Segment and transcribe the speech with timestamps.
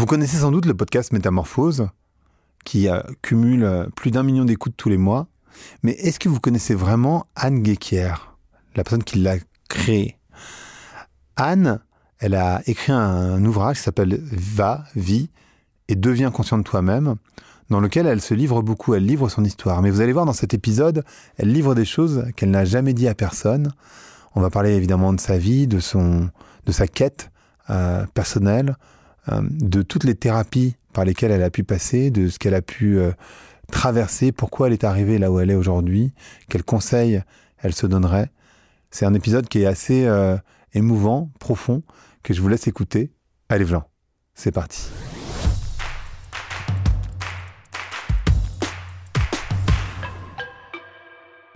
[0.00, 1.88] Vous connaissez sans doute le podcast Métamorphose,
[2.64, 2.88] qui
[3.20, 5.26] cumule plus d'un million d'écoutes tous les mois.
[5.82, 8.14] Mais est-ce que vous connaissez vraiment Anne Guéquier,
[8.76, 9.34] la personne qui l'a
[9.68, 10.16] créé
[11.36, 11.80] Anne,
[12.18, 15.28] elle a écrit un, ouvrage qui s'appelle Va, vie
[15.88, 17.16] et deviens conscient de toi-même,
[17.68, 19.82] dans lequel elle se livre beaucoup, elle livre son histoire.
[19.82, 21.04] Mais vous allez voir dans cet épisode,
[21.36, 23.70] elle livre des choses qu'elle n'a jamais dit à personne.
[24.34, 26.30] On va parler évidemment de sa vie, de, son,
[26.64, 27.30] de sa quête
[27.68, 32.38] euh, personnelle, euh, de toutes les thérapies par lesquelles elle a pu passer, de ce
[32.38, 33.12] qu'elle a pu euh,
[33.70, 36.12] traverser, pourquoi elle est arrivée là où elle est aujourd'hui,
[36.48, 37.22] quels conseils
[37.58, 38.30] elle se donnerait.
[38.90, 40.08] C'est un épisode qui est assez
[40.74, 41.82] émouvant, profond,
[42.22, 43.12] que je vous laisse écouter.
[43.48, 43.84] Allez, Vlan,
[44.34, 44.88] c'est parti.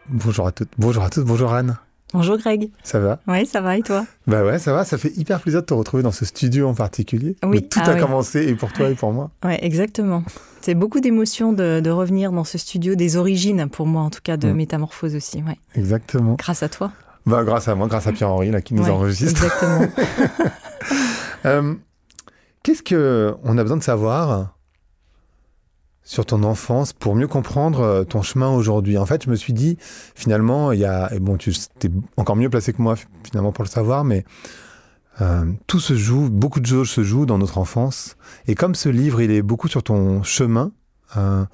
[0.09, 1.79] Bonjour à toutes, bonjour à toutes, bonjour Anne.
[2.15, 2.71] Bonjour Greg.
[2.85, 4.85] Ça va Oui, ça va et toi Bah ouais, ça va.
[4.85, 7.35] Ça fait hyper plaisir de te retrouver dans ce studio en particulier.
[7.45, 7.69] Oui.
[7.69, 9.33] tout ah a commencé et pour toi et pour moi.
[9.45, 10.23] Ouais, exactement.
[10.61, 14.37] C'est beaucoup d'émotions de, revenir dans ce studio, des origines pour moi en tout cas
[14.37, 14.55] de mm.
[14.55, 15.39] Métamorphose aussi.
[15.43, 15.59] Ouais.
[15.75, 16.37] Exactement.
[16.39, 16.93] Grâce à toi.
[17.27, 19.43] Bah grâce à moi, grâce à Pierre-Henri là qui nous enregistre.
[19.43, 19.89] Exactement.
[21.47, 21.75] euh,
[22.63, 24.54] Qu'est-ce que on a besoin de savoir
[26.05, 28.99] sur ton enfance pour mieux comprendre euh, ton chemin aujourd'hui.
[28.99, 29.79] En fait, je me suis dit,
[30.15, 33.65] finalement, il y a, et bon, tu es encore mieux placé que moi, finalement, pour
[33.65, 34.25] le savoir, mais
[35.23, 38.17] euh, tout se joue, beaucoup de choses se jouent dans notre enfance.
[38.47, 40.73] Et comme ce livre, il est beaucoup sur ton chemin,
[41.17, 41.45] euh,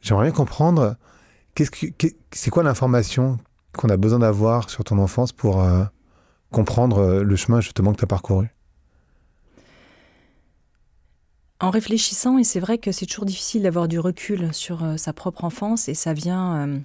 [0.00, 0.96] j'aimerais bien comprendre,
[1.54, 3.36] qu'est-ce que, c'est quoi l'information
[3.76, 5.64] qu'on a besoin d'avoir sur ton enfance pour
[6.50, 8.48] comprendre le chemin justement que tu as parcouru?
[11.62, 15.12] En réfléchissant, et c'est vrai que c'est toujours difficile d'avoir du recul sur euh, sa
[15.12, 16.78] propre enfance, et ça vient euh,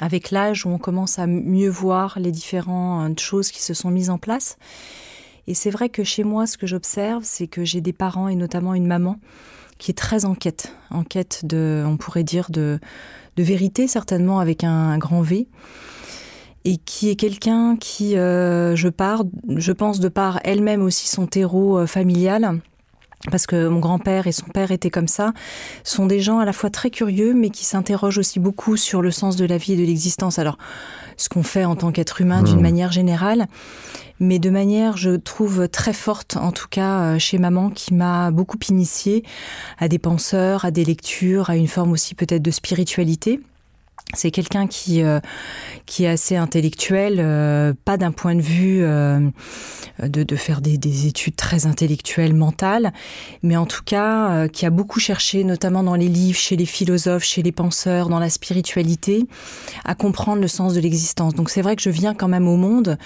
[0.00, 4.08] avec l'âge où on commence à mieux voir les différentes choses qui se sont mises
[4.08, 4.56] en place.
[5.46, 8.36] Et c'est vrai que chez moi, ce que j'observe, c'est que j'ai des parents, et
[8.36, 9.20] notamment une maman,
[9.76, 12.80] qui est très en quête, en quête de, on pourrait dire, de,
[13.36, 15.46] vérité, certainement avec un, grand V
[16.66, 21.26] et qui est quelqu'un qui, euh, je, pars, je pense, de par elle-même aussi son
[21.26, 22.60] terreau familial,
[23.30, 25.32] parce que mon grand-père et son père étaient comme ça,
[25.84, 29.10] sont des gens à la fois très curieux, mais qui s'interrogent aussi beaucoup sur le
[29.10, 30.38] sens de la vie et de l'existence.
[30.38, 30.56] Alors,
[31.18, 32.62] ce qu'on fait en tant qu'être humain d'une hmm.
[32.62, 33.46] manière générale,
[34.20, 38.30] mais de manière, je trouve, très forte, en tout cas euh, chez maman, qui m'a
[38.30, 39.24] beaucoup initiée
[39.78, 43.40] à des penseurs, à des lectures, à une forme aussi peut-être de spiritualité.
[44.14, 45.20] C'est quelqu'un qui euh,
[45.86, 49.20] qui est assez intellectuel, euh, pas d'un point de vue euh,
[50.02, 52.92] de, de, faire des, des, études très intellectuelles, mentales,
[53.42, 57.24] mais en tout cas qui a beaucoup cherché, notamment dans les livres, chez les philosophes,
[57.24, 59.26] chez les penseurs, dans la spiritualité,
[59.84, 61.34] à comprendre le sens de l'existence.
[61.34, 62.98] Donc c'est vrai que je viens quand même au monde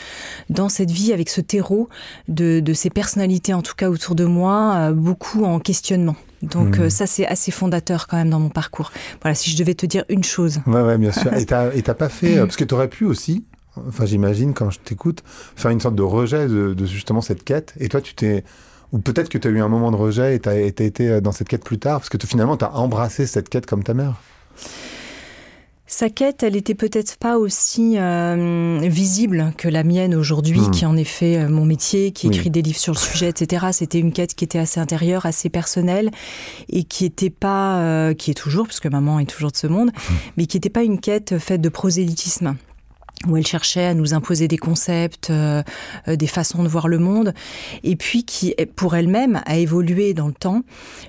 [0.50, 1.88] dans cette vie avec ce terreau
[2.28, 6.16] de, de ces personnalités, en tout cas autour de moi, beaucoup en questionnement.
[6.44, 6.90] Donc euh, hmm.
[6.90, 8.92] ça, c'est assez fondateur quand même dans mon parcours.
[9.22, 10.60] Voilà, si je devais te dire une chose.
[10.66, 11.32] Ouais, ouais, bien sûr.
[11.34, 12.38] et t'as pas fait...
[12.38, 13.44] Euh, parce que tu aurais pu aussi,
[13.88, 15.22] enfin j'imagine quand je t'écoute,
[15.56, 17.74] faire une sorte de rejet de, justement cette quête.
[17.78, 18.44] Et toi, tu t'es...
[18.92, 21.20] Ou peut-être que tu as eu un moment de rejet et tu as, été euh,
[21.20, 23.94] dans cette quête plus tard, parce que finalement, tu as embrassé cette quête comme ta
[23.94, 24.14] mère.
[25.86, 30.70] Sa quête, elle était peut-être pas aussi euh, visible que la mienne aujourd'hui, hmm.
[30.70, 33.66] qui en effet euh, mon métier, qui écrit des livres sur le sujet, etc.
[33.72, 36.10] C'était une quête qui était assez intérieure, assez personnelle,
[36.70, 39.90] et qui était pas, euh, qui est toujours, puisque maman est toujours de ce monde,
[39.94, 40.14] hmm.
[40.38, 42.56] mais qui n'était pas une quête faite de prosélytisme
[43.28, 45.62] où elle cherchait à nous imposer des concepts, euh,
[46.08, 47.34] euh, des façons de voir le monde,
[47.82, 50.62] et puis qui, pour elle-même, a évolué dans le temps.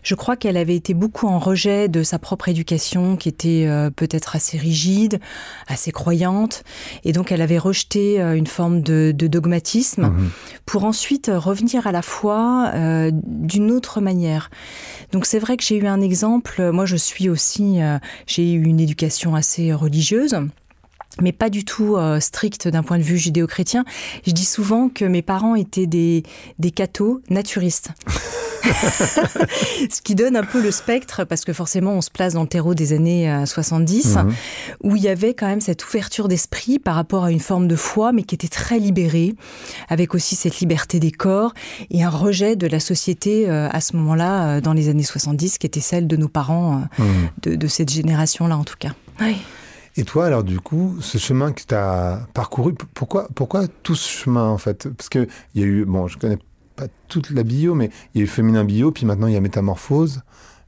[0.04, 3.90] Je crois qu'elle avait été beaucoup en rejet de sa propre éducation, qui était euh,
[3.90, 5.20] peut-être assez rigide,
[5.68, 6.64] assez croyante,
[7.04, 10.30] et donc elle avait rejeté une forme de, dogmatisme mmh.
[10.66, 12.72] pour ensuite revenir à la foi
[13.12, 14.50] d'une autre manière.
[15.12, 16.72] Donc c'est vrai que j'ai eu un exemple.
[16.72, 17.80] Moi, je suis aussi,
[18.28, 20.38] j'ai eu une éducation assez religieuse
[21.22, 23.86] mais pas du tout euh, strict d'un point de vue judéo-chrétien.
[24.26, 26.24] Je dis souvent que mes parents étaient des,
[26.60, 27.92] des cathos naturistes.
[28.66, 32.48] Ce qui donne un peu le spectre, parce que forcément on se place dans le
[32.48, 34.34] terreau des années 70, euh, mhm.
[34.84, 37.76] où il y avait quand même cette ouverture d'esprit par rapport à une forme de
[37.76, 39.36] foi, mais qui était très libérée,
[39.88, 41.54] avec aussi cette liberté des corps
[41.92, 45.68] et un rejet de la société euh, à ce moment-là, dans les années 70, qui
[45.68, 47.06] était celle de nos parents, mhm.
[47.44, 48.94] de, de, cette génération-là en tout cas.
[49.22, 49.38] Oui.
[49.98, 54.10] Et toi, alors du coup, ce chemin que tu as parcouru, pourquoi, pourquoi tout ce
[54.10, 54.90] chemin en fait?
[54.90, 56.38] Parce qu'il y a eu, bon, je connais
[56.76, 59.38] pas toute la bio, mais il y a eu féminin bio, puis maintenant il y
[59.38, 60.22] a métamorphose.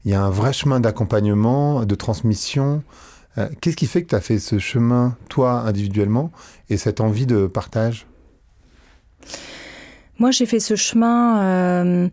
[0.04, 2.82] Il y a un vrai chemin d'accompagnement, de transmission.
[3.36, 6.32] Euh, qu'est-ce qui fait que tu as fait ce chemin, toi, individuellement,
[6.70, 8.06] et cette envie de partage?
[10.18, 11.42] Moi, j'ai fait ce chemin.
[11.42, 12.08] Euh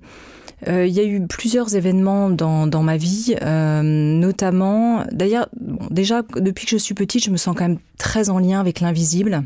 [0.67, 6.65] il y a eu plusieurs événements dans, dans ma vie, notamment, d'ailleurs, bon, déjà depuis
[6.65, 9.43] que je suis petite, je me sens quand même très en lien avec l'invisible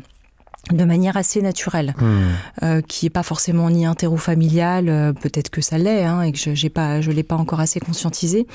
[0.72, 2.64] de manière assez naturelle, hmm.
[2.64, 6.38] euh, qui est pas forcément ni interro-familiale, euh, peut-être que ça l'est, hein, et que
[6.38, 8.46] je j'ai pas, je l'ai pas encore assez conscientisé,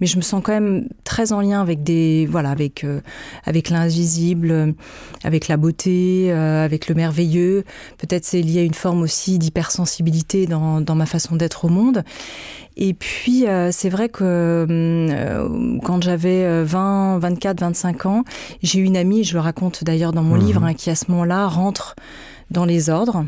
[0.00, 3.00] mais je me sens quand même très en lien avec des, voilà, avec euh,
[3.44, 4.74] avec l'invisible,
[5.24, 7.64] avec la beauté, avec le merveilleux.
[7.98, 12.04] Peut-être c'est lié à une forme aussi d'hypersensibilité dans dans ma façon d'être au monde,
[12.80, 18.24] et puis, euh, c'est vrai que euh, quand j'avais 20, 24, 25 ans,
[18.62, 20.46] j'ai eu une amie, je le raconte d'ailleurs dans mon mhm.
[20.46, 21.96] livre, hein, qui à ce moment-là rentre
[22.52, 23.26] dans les ordres.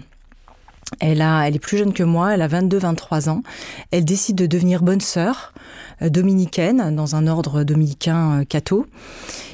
[1.01, 3.43] Elle, a, elle est plus jeune que moi, elle a 22-23 ans.
[3.91, 5.53] Elle décide de devenir bonne sœur
[6.01, 8.87] euh, dominicaine dans un ordre dominicain catho.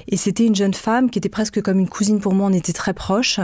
[0.09, 2.49] Et c'était une jeune femme qui était presque comme une cousine pour moi.
[2.49, 3.41] On était très proches,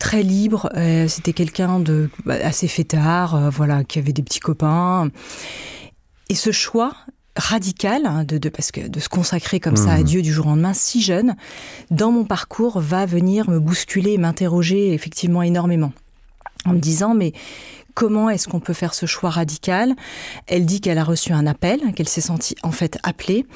[0.00, 0.68] très libre.
[1.08, 5.08] c'était quelqu'un de bah, assez fêtard, voilà, qui avait des petits copains.
[6.32, 6.94] Et ce choix
[7.36, 10.04] radical hein, de, parce que de se consacrer comme ça à mmh.
[10.04, 11.36] Dieu du jour au lendemain si jeune
[11.90, 15.92] dans mon parcours va venir me bousculer et m'interroger effectivement énormément
[16.64, 17.34] en me disant mais
[17.94, 19.94] comment est-ce qu'on peut faire ce choix radical?
[20.46, 23.46] Elle dit qu'elle a reçu un appel, qu'elle s'est sentie en fait appelée.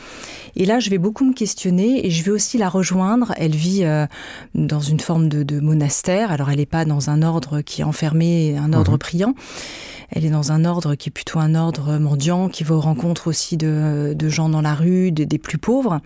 [0.57, 3.33] Et là, je vais beaucoup me questionner et je vais aussi la rejoindre.
[3.37, 4.07] Elle vit euh,
[4.55, 6.31] dans une forme de, monastère.
[6.31, 8.99] Alors, elle n'est pas dans un ordre qui est enfermé, un ordre mmh.
[8.99, 9.35] priant.
[10.11, 13.27] Elle est dans un ordre qui est plutôt un ordre mendiant, qui va aux rencontres
[13.27, 16.01] aussi de, gens dans la rue, des plus pauvres.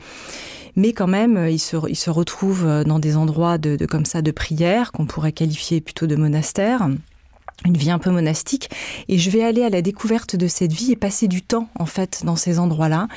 [0.77, 4.23] Mais quand même, il se, il se retrouve dans des endroits de, de comme ça
[4.23, 6.89] de prière, qu'on pourrait qualifier plutôt de monastère
[7.65, 8.71] une vie un peu monastique
[9.09, 11.87] et je vais aller à la découverte de cette vie et passer du temps en
[11.87, 13.09] fait dans ces endroits-là.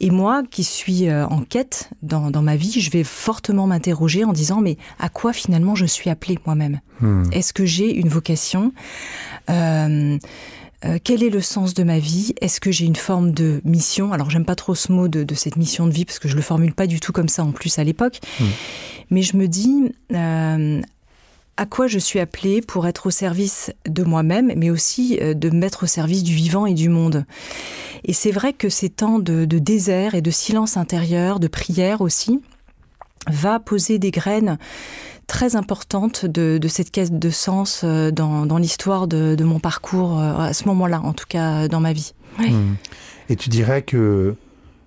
[0.00, 4.24] Et moi qui suis euh, en quête dans, dans ma vie, je vais fortement m'interroger
[4.24, 6.80] en disant mais à quoi finalement je suis appelée moi-même?
[7.00, 7.24] Hmm.
[7.32, 8.72] Est-ce que j'ai une vocation?
[9.48, 10.18] Euh,
[10.84, 12.34] euh, quel est le sens de ma vie?
[12.40, 14.12] Est-ce que j'ai une forme de mission?
[14.12, 16.36] Alors j'aime pas trop ce mot de, de, cette mission de vie parce que je
[16.36, 18.20] le formule pas du tout comme ça en plus à l'époque.
[18.38, 18.46] Hmm.
[19.10, 20.80] Mais je me dis euh,
[21.60, 25.50] à quoi je suis appelée pour être au service de moi-même, mais aussi euh, de
[25.50, 27.26] me mettre au service du vivant et du monde.
[28.02, 32.40] Et c'est vrai que ces temps de, désert et de silence intérieur, de prière aussi,
[33.28, 34.56] va poser des graines
[35.26, 40.54] très importantes de, cette quête de sens euh, dans, l'histoire de, mon parcours euh, à
[40.54, 42.14] ce moment-là, en tout cas dans ma vie.
[42.38, 42.76] Mmh.
[43.28, 44.34] Et tu dirais que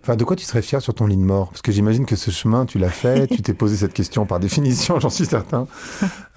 [0.04, 1.50] Enfin, de quoi tu serais fier sur ton lit de mort?
[1.50, 4.40] Parce que j'imagine que ce chemin, tu l'as fait, tu t'es posé cette question par
[4.42, 5.66] définition, j'en suis certain.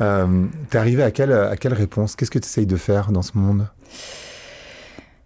[0.00, 2.14] Euh, T'es arrivé à quelle, à quelle réponse?
[2.14, 3.66] Qu'est-ce que tu essayes de faire dans ce monde?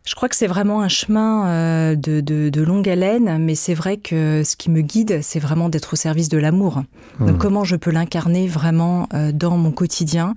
[0.07, 3.99] Je crois que c'est vraiment un chemin euh, de, de, longue haleine, mais c'est vrai
[3.99, 6.83] que ce qui me guide, c'est vraiment d'être au service de l'amour.
[7.19, 7.39] Donc mmh.
[7.39, 10.35] comment je peux l'incarner vraiment euh, dans mon quotidien,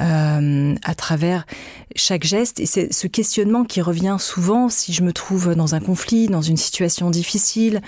[0.00, 1.44] euh, à travers
[1.96, 2.60] chaque geste.
[2.60, 6.42] Et c'est ce questionnement qui revient souvent si je me trouve dans un conflit, dans
[6.42, 7.82] une situation difficile,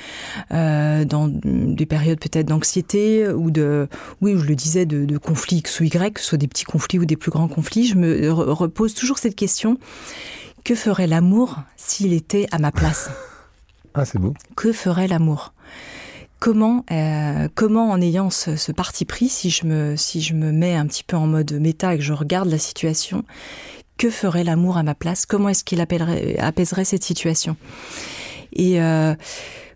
[0.50, 3.88] dans des périodes peut-être d'anxiété ou de,
[4.20, 6.64] oui, je le disais, de, de conflits X ou Y, que ce soit des petits
[6.64, 7.87] conflits ou des plus grands conflits.
[7.87, 9.79] Je me repose toujours cette question
[10.65, 13.11] que ferait l'amour s'il était à ma place?
[13.95, 14.35] Ah, c'est beau.
[14.57, 15.53] Que ferait l'amour?
[16.39, 20.75] Comment, euh, comment en ayant ce, parti pris, si je, me, si je me mets
[20.75, 23.25] un petit peu en mode méta et que je regarde la situation,
[23.99, 25.27] que ferait l'amour à ma place?
[25.27, 27.56] Comment est-ce qu'il apaiserait cette situation?
[28.55, 29.15] Et euh,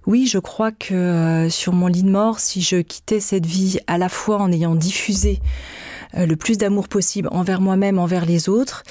[0.07, 3.79] oui, je crois que euh, sur mon lit de mort, si je quittais cette vie
[3.87, 5.41] à la fois en ayant diffusé
[6.17, 8.83] le plus d'amour possible envers moi-même, envers les autres,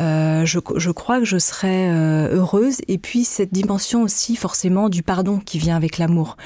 [0.00, 2.78] euh, je, crois que je serais euh, heureuse.
[2.88, 6.36] Et puis cette dimension aussi forcément du pardon qui vient avec l'amour.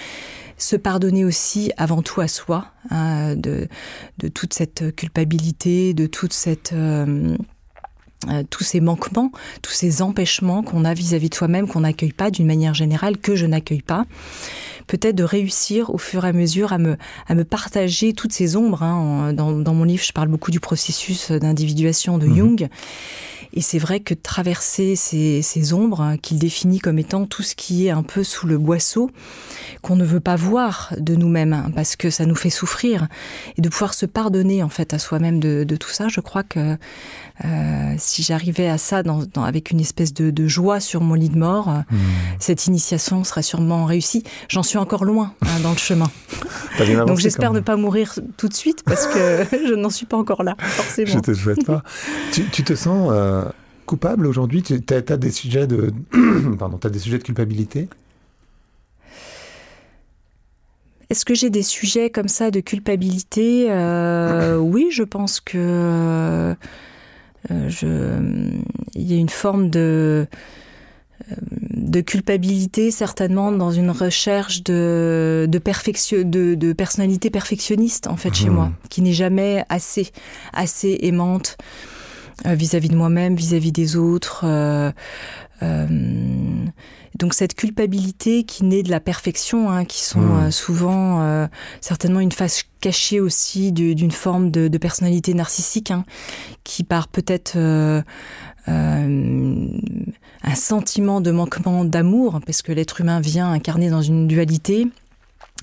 [0.59, 3.69] Se pardonner aussi avant tout à soi hein, de,
[4.19, 6.75] de toute cette culpabilité, de toute cette
[8.51, 9.31] tous ces manquements,
[9.63, 13.19] tous ces empêchements qu'on a vis-à-vis -vis de soi-même, qu'on n'accueille pas d'une manière générale,
[13.19, 14.07] que je n'accueille pas
[14.87, 18.57] peut-être de réussir au fur et à mesure à me, à me partager toutes ces
[18.57, 18.83] ombres.
[18.83, 19.33] Hein.
[19.33, 22.37] Dans, dans, mon livre, je parle beaucoup du processus d'individuation de mhm.
[22.37, 22.69] Jung.
[23.53, 27.55] Et c'est vrai que traverser ces, ces ombres, hein, qu'il définit comme étant tout ce
[27.55, 29.11] qui est un peu sous le boisseau,
[29.81, 33.09] qu'on ne veut pas voir de nous-mêmes, hein, parce que ça nous fait souffrir,
[33.57, 36.43] et de pouvoir se pardonner en fait à soi-même de, de, tout ça, je crois
[36.43, 36.77] que
[37.45, 41.15] euh, si j'arrivais à ça dans, dans, avec une espèce de, de, joie sur mon
[41.15, 41.97] lit de mort, mmh.
[42.39, 44.25] cette initiation serait sûrement réussie.
[44.49, 46.11] J'en suis encore loin hein, dans le chemin.
[47.07, 50.43] Donc j'espère ne pas mourir tout de suite parce que je n'en suis pas encore
[50.43, 51.13] là, forcément.
[51.13, 51.83] Je te souhaite pas.
[52.33, 53.45] tu, tu, te sens euh,
[53.85, 54.63] coupable aujourd'hui?
[54.63, 55.93] Tu as, as, des sujets de,
[56.59, 57.89] pardon, as des sujets de culpabilité?
[61.09, 63.67] Est-ce que j'ai des sujets comme ça de culpabilité?
[63.71, 66.57] Euh, Oui, je pense que
[67.69, 68.57] je,
[68.95, 70.27] il y a une forme de
[71.31, 78.35] de culpabilité certainement dans une recherche de de, perfection, de, de personnalité perfectionniste en fait
[78.35, 78.55] chez mmh.
[78.55, 80.11] moi qui n'est jamais assez
[80.53, 81.57] assez aimante
[82.45, 84.93] vis-à-vis -vis de moi-même vis-à-vis -vis des autres euh,
[85.63, 86.67] euh,
[87.19, 90.47] donc cette culpabilité qui naît de la perfection, hein, qui sont mmh.
[90.47, 91.47] euh, souvent euh,
[91.81, 96.05] certainement une face cachée aussi d'une forme de, de, personnalité narcissique, hein,
[96.63, 98.03] qui part peut-être euh,
[98.69, 104.89] un sentiment de manquement d'amour, parce que l'être humain vient incarner dans une dualité,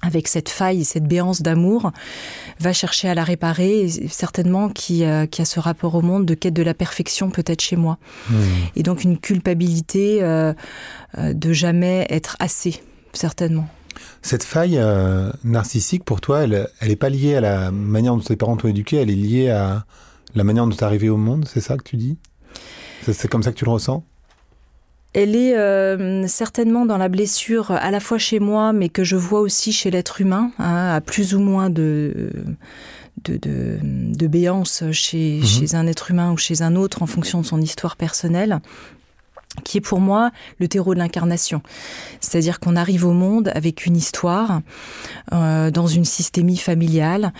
[0.03, 1.91] avec cette faille et cette béance d'amour,
[2.60, 6.25] va chercher à la réparer, et certainement qui, euh, qui a ce rapport au monde
[6.25, 7.98] de quête de la perfection peut-être chez moi.
[8.29, 8.36] Mmh.
[8.75, 10.53] Et donc une culpabilité euh,
[11.17, 12.83] euh, de jamais être assez,
[13.13, 13.67] certainement.
[14.22, 18.36] Cette faille euh, narcissique, pour toi, elle n'est pas liée à la manière dont tes
[18.36, 19.86] parents t'ont éduqué, elle est liée à
[20.36, 22.17] la manière dont tu es arrivé au monde, c'est ça que tu dis?
[23.03, 24.03] C'est comme ça que tu le ressens?
[25.13, 29.15] Elle est euh, certainement dans la blessure à la fois chez moi, mais que je
[29.15, 32.32] vois aussi chez l'être humain, hein, à plus ou moins de,
[33.24, 35.46] de, de, de béance chez, mmh.
[35.46, 38.60] chez un être humain ou chez un autre en fonction de son histoire personnelle
[39.63, 41.62] qui est pour moi le terreau de l'incarnation.
[42.19, 44.62] C'est-à-dire qu'on arrive au monde avec une histoire,
[45.31, 47.33] euh, dans une systémie familiale,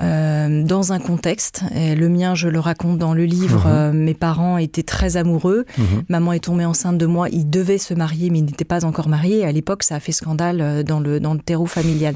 [0.00, 1.62] euh, dans un contexte.
[1.74, 3.72] Et le mien, je le raconte dans le livre, mmh.
[3.72, 5.64] euh, mes parents étaient très amoureux.
[5.78, 5.82] Mmh.
[6.08, 9.08] Maman est tombée enceinte de moi, ils devaient se marier, mais ils n'étaient pas encore
[9.08, 9.44] mariés.
[9.44, 12.14] À l'époque, ça a fait scandale dans le, dans le terreau familial.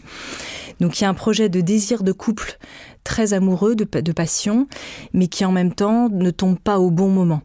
[0.81, 2.59] Donc il y a un projet de désir de couple
[3.07, 4.67] très amoureux de, passion,
[5.13, 7.41] mais qui en même temps ne tombe pas au bon moment.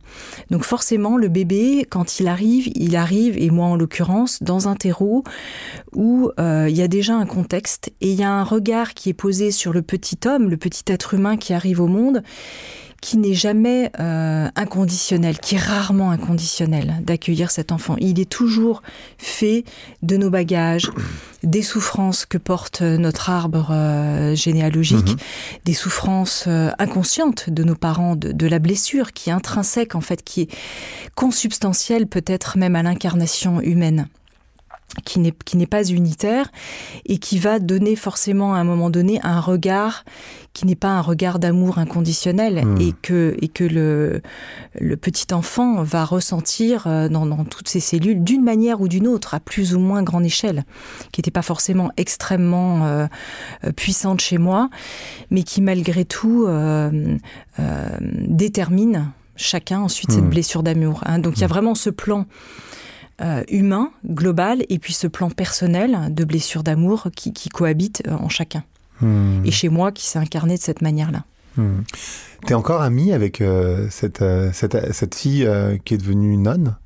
[0.49, 4.75] Donc forcément, le bébé, quand il arrive, il arrive, et moi en l'occurrence, dans un
[4.75, 5.23] terreau
[5.95, 9.09] où euh, il y a déjà un contexte et il y a un regard qui
[9.09, 12.23] est posé sur le petit homme, le petit être humain qui arrive au monde,
[13.01, 17.95] qui n'est jamais euh, inconditionnel, qui est rarement inconditionnel d'accueillir cet enfant.
[17.99, 18.83] Il est toujours
[19.17, 19.65] fait
[20.03, 20.91] de nos bagages,
[21.41, 25.17] des souffrances que porte notre arbre euh, généalogique, mmh.
[25.65, 30.01] des souffrances euh, inconscientes de nos parents, de, de la blessure qui est intrinsèque en
[30.01, 30.49] fait, qui est
[31.15, 34.07] consubstantielle peut-être même à l'incarnation humaine
[35.05, 36.51] qui n'est qui n'est pas unitaire
[37.05, 40.03] et qui va donner forcément à un moment donné un regard
[40.53, 42.81] qui n'est pas un regard d'amour inconditionnel mmh.
[42.81, 44.21] et que et que le
[44.79, 49.07] le petit enfant va ressentir euh, dans, dans toutes ses cellules d'une manière ou d'une
[49.07, 50.65] autre à plus ou moins grande échelle
[51.11, 53.07] qui n'était pas forcément extrêmement euh,
[53.75, 54.69] puissante chez moi
[55.29, 57.17] mais qui malgré tout euh,
[57.59, 60.15] euh, détermine chacun ensuite mmh.
[60.15, 61.41] cette blessure d'amour donc il mmh.
[61.41, 62.25] y a vraiment ce plan
[63.21, 68.11] euh, humain global et puis ce plan personnel de blessure d'amour qui, qui cohabite euh,
[68.11, 68.63] en chacun
[69.01, 69.45] mmh.
[69.45, 71.23] et chez moi qui s'est incarné de cette manière là
[71.57, 71.81] mmh.
[72.45, 75.47] tu es encore ami avec euh, cette, euh, cette, cette fille
[75.85, 76.77] qui est devenue nonne?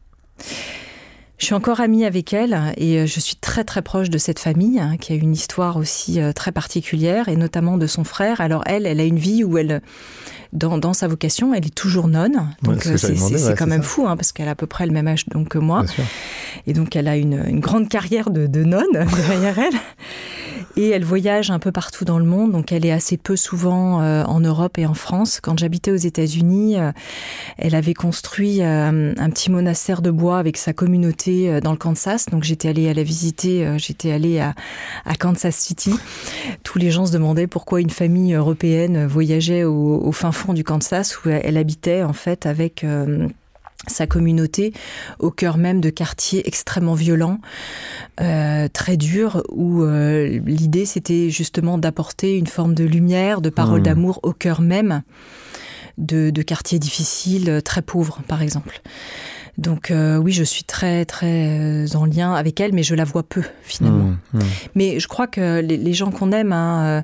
[1.38, 4.80] Je suis encore amie avec elle et je suis très très proche de cette famille
[4.80, 8.40] hein, qui a une histoire aussi euh, très particulière et notamment de son frère.
[8.40, 9.82] Alors elle, elle a une vie où elle
[10.56, 12.50] dans, dans sa vocation, elle est toujours nonne.
[12.64, 13.88] Donc ouais, c'est ouais, quand même ça.
[13.88, 15.84] fou hein, parce qu'elle a à peu près le même âge donc que moi.
[16.68, 18.86] Et donc elle a une, une grande carrière de, de nonne
[19.28, 19.80] derrière elle.
[20.78, 24.02] Et elle voyage un peu partout dans le monde, donc elle est assez peu souvent
[24.02, 25.40] euh, en Europe et en France.
[25.42, 26.92] Quand j'habitais aux États-Unis, euh,
[27.58, 32.26] elle avait construit euh, un petit monastère de bois avec sa communauté dans le Kansas.
[32.26, 34.54] Donc j'étais allée à la visiter, j'étais allée à,
[35.06, 35.94] à Kansas City.
[36.64, 40.64] Tous les gens se demandaient pourquoi une famille européenne voyageait au, au fin fond du
[40.64, 43.28] Kansas où elle habitait en fait avec euh,
[43.88, 44.74] sa communauté
[45.20, 47.40] au cœur même de quartiers extrêmement violents
[48.22, 53.82] euh, très dur où euh, l'idée c'était justement d'apporter une forme de lumière de parole
[53.82, 53.84] mmh.
[53.84, 55.04] d'amour au cœur même
[55.98, 58.82] de, de quartiers difficiles très pauvres par exemple
[59.58, 63.24] donc euh, oui je suis très très en lien avec elle mais je la vois
[63.24, 64.40] peu finalement mmh, mmh.
[64.76, 67.04] mais je crois que les, les gens qu'on aime hein,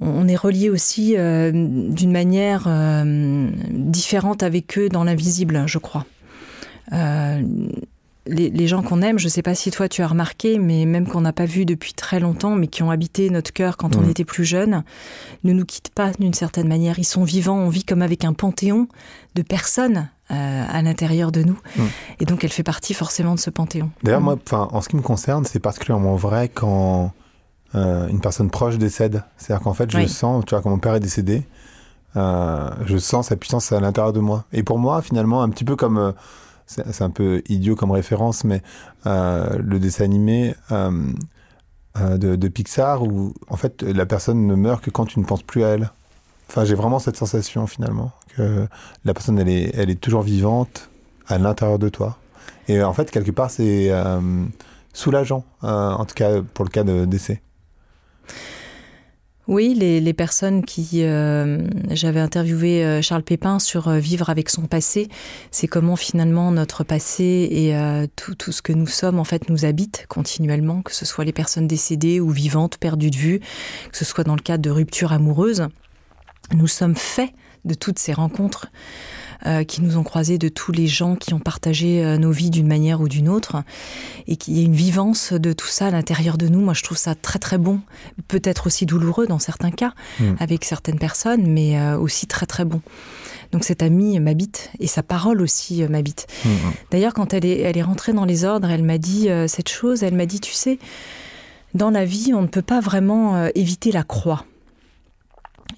[0.00, 6.06] on est relié aussi euh, d'une manière euh, différente avec eux dans l'invisible je crois
[6.92, 7.42] euh,
[8.26, 11.06] les, les gens qu'on aime je sais pas si toi tu as remarqué mais même
[11.06, 14.00] qu'on n'a pas vu depuis très longtemps mais qui ont habité notre coeur quand mmh.
[14.02, 14.82] on était plus jeune
[15.44, 18.32] ne nous quittent pas d'une certaine manière ils sont vivants on vit comme avec un
[18.32, 18.88] panthéon
[19.34, 21.82] de personnes à l'intérieur de nous mmh.
[22.20, 24.24] et donc elle fait partie forcément de ce panthéon d'ailleurs mmh.
[24.24, 24.38] moi
[24.72, 27.12] en ce qui me concerne c'est particulièrement vrai quand
[27.74, 30.08] euh, une personne proche décède c'est à dire qu'en fait je oui.
[30.08, 31.46] sens tu vois quand mon père est décédé
[32.16, 35.64] euh, je sens sa puissance à l'intérieur de moi et pour moi finalement un petit
[35.64, 36.12] peu comme euh,
[36.66, 38.62] c'est un peu idiot comme référence mais
[39.04, 45.04] le dessin animé de, de pixar où en fait la personne ne meurt que quand
[45.04, 45.90] tu ne penses plus à elle
[46.52, 48.66] Enfin, j'ai vraiment cette sensation finalement que
[49.06, 50.90] la personne, elle est, elle est toujours vivante
[51.26, 52.18] à l'intérieur de toi.
[52.68, 53.90] Et en fait, quelque part, c'est
[54.92, 57.40] soulageant, en tout cas pour le cas de décès.
[59.48, 61.02] Oui, les, personnes qui...
[61.02, 65.08] Euh, j'avais interviewé euh, Charles Pépin sur euh, vivre avec son passé.
[65.50, 67.74] C'est comment finalement notre passé et
[68.14, 71.32] tout, tout, ce que nous sommes en fait nous habite continuellement, que ce soit les
[71.32, 73.40] personnes décédées ou vivantes, perdues de vue,
[73.90, 75.66] que ce soit dans le cadre de ruptures amoureuses.
[76.54, 77.30] Nous sommes faits
[77.64, 78.68] de toutes ces rencontres.
[79.44, 82.50] Euh, qui nous ont croisés, de tous les gens qui ont partagé euh, nos vies
[82.50, 83.64] d'une manière ou d'une autre,
[84.28, 86.60] et qu'il y ait une vivance de tout ça à l'intérieur de nous.
[86.60, 87.80] Moi, je trouve ça très très bon,
[88.28, 90.34] peut-être aussi douloureux dans certains cas, hmm.
[90.38, 92.82] avec certaines personnes, mais euh, aussi très très bon.
[93.50, 96.28] Donc cette amie m'habite et sa parole aussi m'habite.
[96.44, 96.70] Hmm.
[96.92, 100.04] D'ailleurs, quand elle est, elle est rentrée dans les ordres, elle m'a dit cette chose,
[100.04, 100.78] elle m'a dit, tu sais,
[101.74, 104.46] dans la vie, on ne peut pas vraiment éviter la croix.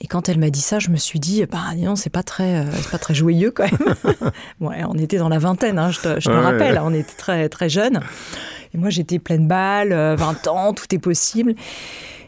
[0.00, 2.60] Et quand elle m'a dit ça, je me suis dit, bah non, c'est pas très,
[2.60, 3.94] euh, pas très joyeux quand même.
[4.60, 7.48] ouais, on était dans la vingtaine, hein, je te, je te rappelle, on était très
[7.48, 8.00] très jeunes.
[8.74, 11.54] Et moi, j'étais pleine balle, 20 euh, ans, tout est possible.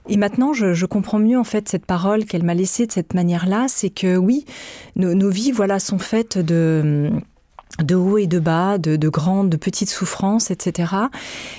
[0.09, 3.15] Et maintenant, je, je, comprends mieux en fait cette parole qu'elle m'a laissée de cette
[3.15, 4.45] manière-là, c'est que oui,
[4.95, 7.11] nos, nos, vies, voilà, sont faites de
[7.83, 10.93] de haut et de bas, de, de, grandes, de petites souffrances, etc.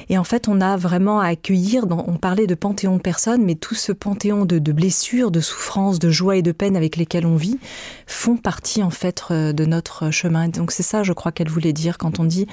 [0.10, 3.56] Et en fait, on a vraiment à accueillir, on parlait de panthéon de personnes, mais
[3.56, 7.26] tout ce panthéon de, de, blessures, de souffrances, de joies et de peines avec lesquelles
[7.26, 7.60] on vit,
[8.08, 10.48] font partie en fait euh, de notre chemin.
[10.50, 12.48] Donc c'est ça, je crois qu'elle voulait dire quand on dit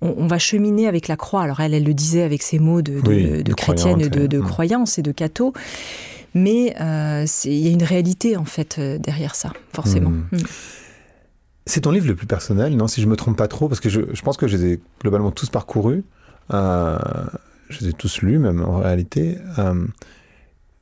[0.00, 1.42] on, va cheminer avec la croix.
[1.42, 3.00] Alors elle, elle le disait avec ses mots de,
[3.42, 5.52] de chrétienne, de, de croyance et de catho.
[6.34, 10.10] Mais euh, il y a une réalité en fait euh, derrière ça, forcément.
[10.10, 10.26] Hmm.
[10.32, 10.42] Hmm.
[11.68, 13.90] C'est ton livre le plus personnel, non Si je me trompe pas trop, parce que
[13.90, 16.02] je, pense que je les ai globalement tous parcourus.
[16.54, 16.98] Euh,
[17.68, 19.36] je les ai tous lus, même en réalité.
[19.58, 19.86] Euh,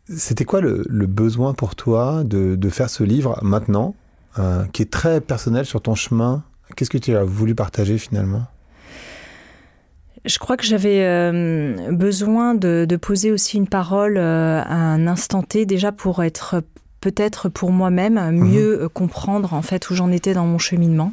[0.08, 3.96] c'était quoi le, besoin pour toi de, faire ce livre maintenant,
[4.38, 6.44] euh, qui est très personnel sur ton chemin?
[6.76, 8.44] Qu'est-ce que tu as voulu partager finalement?
[10.24, 11.32] Je crois que j'avais
[11.90, 16.62] besoin de, de, poser aussi une parole à un instant T, déjà pour être
[17.06, 18.88] peut-être pour moi-même mieux mhm.
[18.88, 21.12] comprendre en fait où j'en étais dans mon cheminement.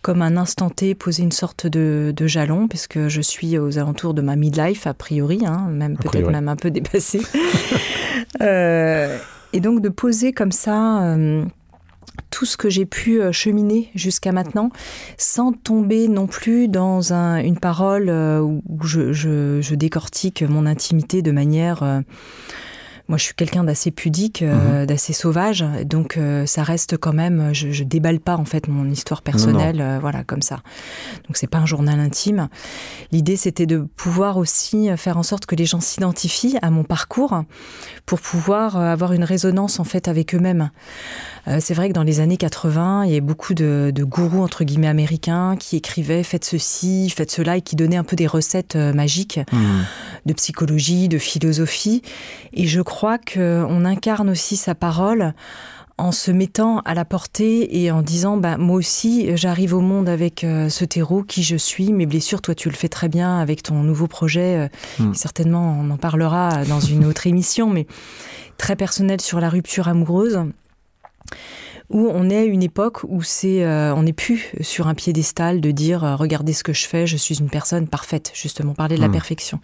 [0.00, 4.22] Comme un instant T poser une sorte de, jalon puisque je suis aux alentours de
[4.22, 7.22] ma midlife a priori hein, même peut-être même un peu dépassée.
[8.40, 9.18] Euh,
[9.52, 11.44] et donc de poser comme ça euh,
[12.30, 14.70] tout ce que j'ai pu euh, cheminer jusqu'à maintenant,
[15.16, 22.02] sans tomber non plus dans une parole où je, je, décortique mon intimité de manière
[23.08, 24.86] moi, je suis quelqu'un d'assez pudique, euh, mhm.
[24.86, 27.54] d'assez sauvage, donc euh, ça reste quand même.
[27.54, 30.56] Je, je, déballe pas en fait mon histoire personnelle, euh, voilà, comme ça.
[31.28, 32.48] Donc c'est pas un journal intime.
[33.12, 37.44] L'idée, c'était de pouvoir aussi faire en sorte que les gens s'identifient à mon parcours
[38.06, 40.70] pour pouvoir avoir une résonance en fait avec eux-mêmes.
[41.60, 44.64] c'est vrai que dans les années 80, il y a beaucoup de, de, gourous entre
[44.64, 48.76] guillemets américains qui écrivaient faites ceci, faites cela et qui donnaient un peu des recettes
[48.76, 49.84] magiques mhm.
[50.26, 52.02] de psychologie, de philosophie.
[52.52, 55.34] Et je crois crois qu'on incarne aussi sa parole
[55.98, 60.08] en se mettant à la portée et en disant bah, moi aussi j'arrive au monde
[60.08, 63.38] avec euh, ce terreau qui je suis mes blessures toi tu le fais très bien
[63.38, 64.68] avec ton nouveau projet euh,
[65.04, 65.12] hmm.
[65.12, 67.86] certainement on en parlera dans une autre émission mais
[68.56, 70.40] très personnel sur la rupture amoureuse
[71.90, 75.60] où on est à une époque où c'est euh, on n'est plus sur un piédestal
[75.60, 79.02] de dire regardez ce que je fais je suis une personne parfaite justement parler de
[79.02, 79.12] la hmm.
[79.12, 79.60] perfection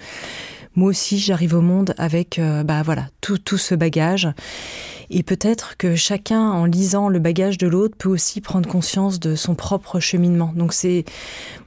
[0.74, 4.28] moi aussi j'arrive au monde avec euh, bah voilà tout, tout ce bagage.
[5.10, 9.34] Et peut-être que chacun en lisant le bagage de l'autre peut aussi prendre conscience de
[9.34, 10.52] son propre cheminement.
[10.56, 11.04] Donc c'est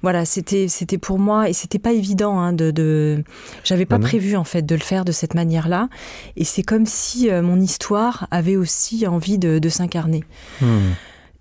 [0.02, 3.24] voilà c'était c'était pour moi et c'était pas évident hein, de, de
[3.64, 5.90] j'avais pas prévu en fait de le faire de cette manière là
[6.36, 10.24] et c'est comme si euh, mon histoire avait aussi envie de, de s'incarner.
[10.62, 10.94] Hmm.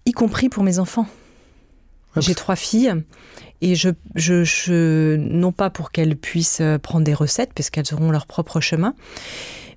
[0.06, 1.06] y compris pour mes enfants.
[2.16, 2.94] J'ai trois filles
[3.60, 8.10] et je, je, je non pas pour qu'elles puissent euh, prendre des recettes, puisqu'elles auront
[8.10, 8.94] leur propre chemin,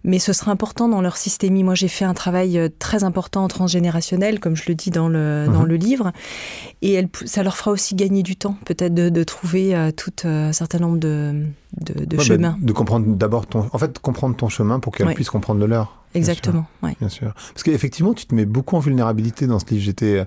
[0.04, 1.64] mais ce sera important dans leur systémie.
[1.64, 5.46] Moi, j'ai fait un travail euh, très important transgénérationnel, comme je le dis dans le,
[5.46, 5.68] dans mhm.
[5.68, 6.12] le livre,
[6.82, 10.14] et elle, ça leur fera aussi gagner du temps, peut-être de, de, trouver euh, tout
[10.26, 11.46] un certain nombre de,
[11.80, 12.58] de, de chemins.
[12.60, 16.04] de comprendre d'abord ton, en fait, comprendre ton chemin pour qu'elles puissent comprendre le leur.
[16.14, 16.92] Exactement, oui.
[17.00, 17.34] Bien sûr.
[17.54, 19.84] Parce qu'effectivement, tu te mets beaucoup en vulnérabilité dans ce livre.
[19.84, 20.26] J'étais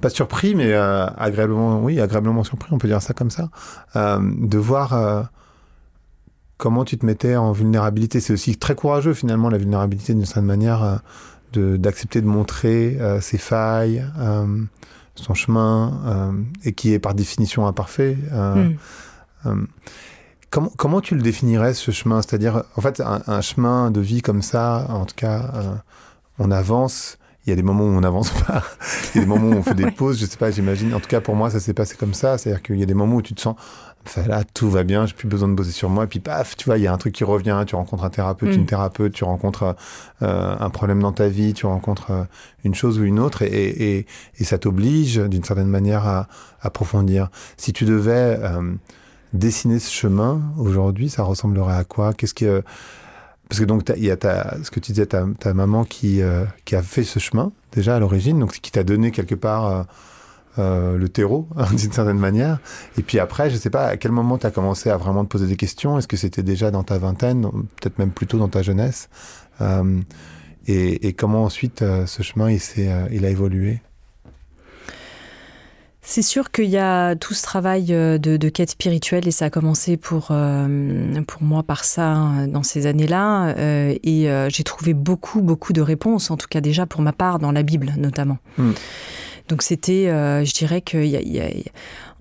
[0.00, 3.48] pas surpris, mais euh, agréablement, oui, agréablement surpris, on peut dire ça comme ça,
[3.96, 5.22] euh, de voir euh,
[6.58, 8.20] comment tu te mettais en vulnérabilité.
[8.20, 11.00] C'est aussi très courageux finalement la vulnérabilité d'une certaine manière
[11.52, 14.04] d'accepter de, montrer ses failles,
[15.14, 18.18] son chemin, et qui est par définition imparfait.
[19.44, 19.64] Hmm.
[20.50, 22.20] Comment, comment, tu le définirais ce chemin?
[22.20, 25.50] C'est-à-dire, en fait, un, un, chemin de vie comme ça, en tout cas,
[26.38, 28.62] on avance il y a des moments où on n'avance pas,
[29.14, 30.92] il y a des moments où on fait des pauses, je sais pas, j'imagine.
[30.94, 32.38] En tout cas, pour moi, ça s'est passé comme ça.
[32.38, 33.54] C'est-à-dire qu'il y a des moments où tu te sens,
[34.26, 36.04] là, tout va bien, j'ai plus besoin de bosser sur moi.
[36.04, 37.62] Et puis, paf, tu vois, il y a un truc qui revient.
[37.66, 38.66] Tu rencontres un thérapeute, une mm.
[38.66, 39.76] thérapeute, tu rencontres
[40.22, 42.24] euh, un problème dans ta vie, tu rencontres euh,
[42.64, 44.06] une chose ou une autre, et, et,
[44.38, 46.28] et ça t'oblige, d'une certaine manière, à,
[46.60, 47.28] approfondir.
[47.56, 48.74] Si tu devais euh,
[49.32, 52.12] dessiner ce chemin aujourd'hui, ça ressemblerait à quoi?
[52.12, 52.62] Qu'est-ce que
[53.48, 56.20] parce que donc il y a ta, ce que tu disais, ta, ta maman qui,
[56.20, 59.66] euh, qui a fait ce chemin déjà à l'origine, donc qui t'a donné quelque part
[59.66, 59.82] euh,
[60.58, 62.58] euh le terreau d'une certaine manière.
[62.98, 65.30] Et puis après, je sais pas à quel moment tu as commencé à vraiment te
[65.30, 65.98] poser des questions?
[65.98, 67.42] Est-ce que c'était déjà dans ta vingtaine,
[67.80, 69.08] peut-être même plutôt dans ta jeunesse?
[69.60, 70.00] Euh,
[70.66, 72.60] et, et, comment ensuite euh, ce chemin il,
[73.12, 73.80] il a évolué?
[76.08, 79.46] C'est sûr qu'il y a tout ce travail euh, de, de, quête spirituelle et ça
[79.46, 83.56] a commencé pour, euh, pour moi par ça hein, dans ces années-là.
[83.56, 87.12] Euh, et euh, j'ai trouvé beaucoup, beaucoup de réponses, en tout cas déjà pour ma
[87.12, 88.38] part, dans la Bible notamment.
[88.56, 88.70] Mm.
[89.48, 91.48] Donc c'était, je dirais que y a, y a,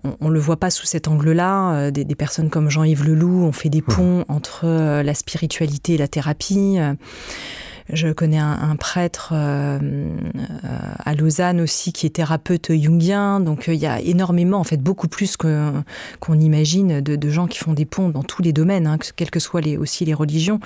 [0.04, 1.89] on, on le voit pas sous cet angle-là.
[1.89, 4.26] Des, des, personnes comme Jean-Yves Leloup ont fait des ponts mmh.
[4.28, 4.67] entre
[5.02, 6.78] la spiritualité et la thérapie.
[7.93, 10.67] Je connais un, un prêtre euh, euh,
[10.98, 13.39] à Lausanne aussi qui est thérapeute jungien.
[13.39, 15.84] Donc euh, il y a énormément, en fait, beaucoup plus qu'on
[16.19, 19.30] qu imagine de, de gens qui font des ponts dans tous les domaines, hein, quelles
[19.30, 20.60] que soient les, aussi les religions,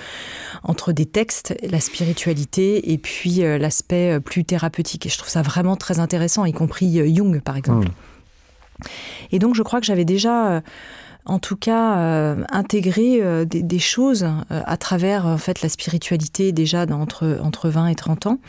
[0.63, 5.05] entre des textes, la spiritualité et puis l'aspect plus thérapeutique.
[5.05, 7.87] Et je trouve ça vraiment très intéressant, y compris Jung, par exemple.
[7.87, 8.83] Mmh.
[9.33, 10.61] Et donc je crois que j'avais déjà...
[11.29, 16.51] En tout cas euh, intégrer euh, des, choses euh, à travers en fait la spiritualité
[16.51, 18.39] déjà entre entre 20 et 30 ans.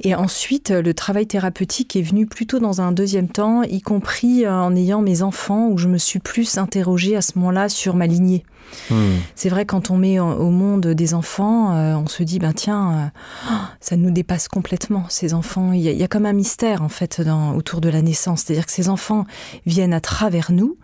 [0.00, 4.74] Et ensuite le travail thérapeutique est venu plutôt dans un deuxième temps y compris en
[4.74, 8.06] ayant mes enfants où je me suis plus interrogée à ce moment là sur ma
[8.06, 8.42] lignée
[8.90, 8.94] Mmh.
[9.34, 13.12] C'est vrai quand on met au monde des enfants, euh, on se dit ben tiens
[13.48, 15.72] euh, ça nous dépasse complètement ces enfants.
[15.72, 17.22] Il y, a, comme un mystère en fait
[17.54, 19.24] autour de la naissance, c'est-à-dire que ces enfants
[19.66, 20.76] viennent à travers nous,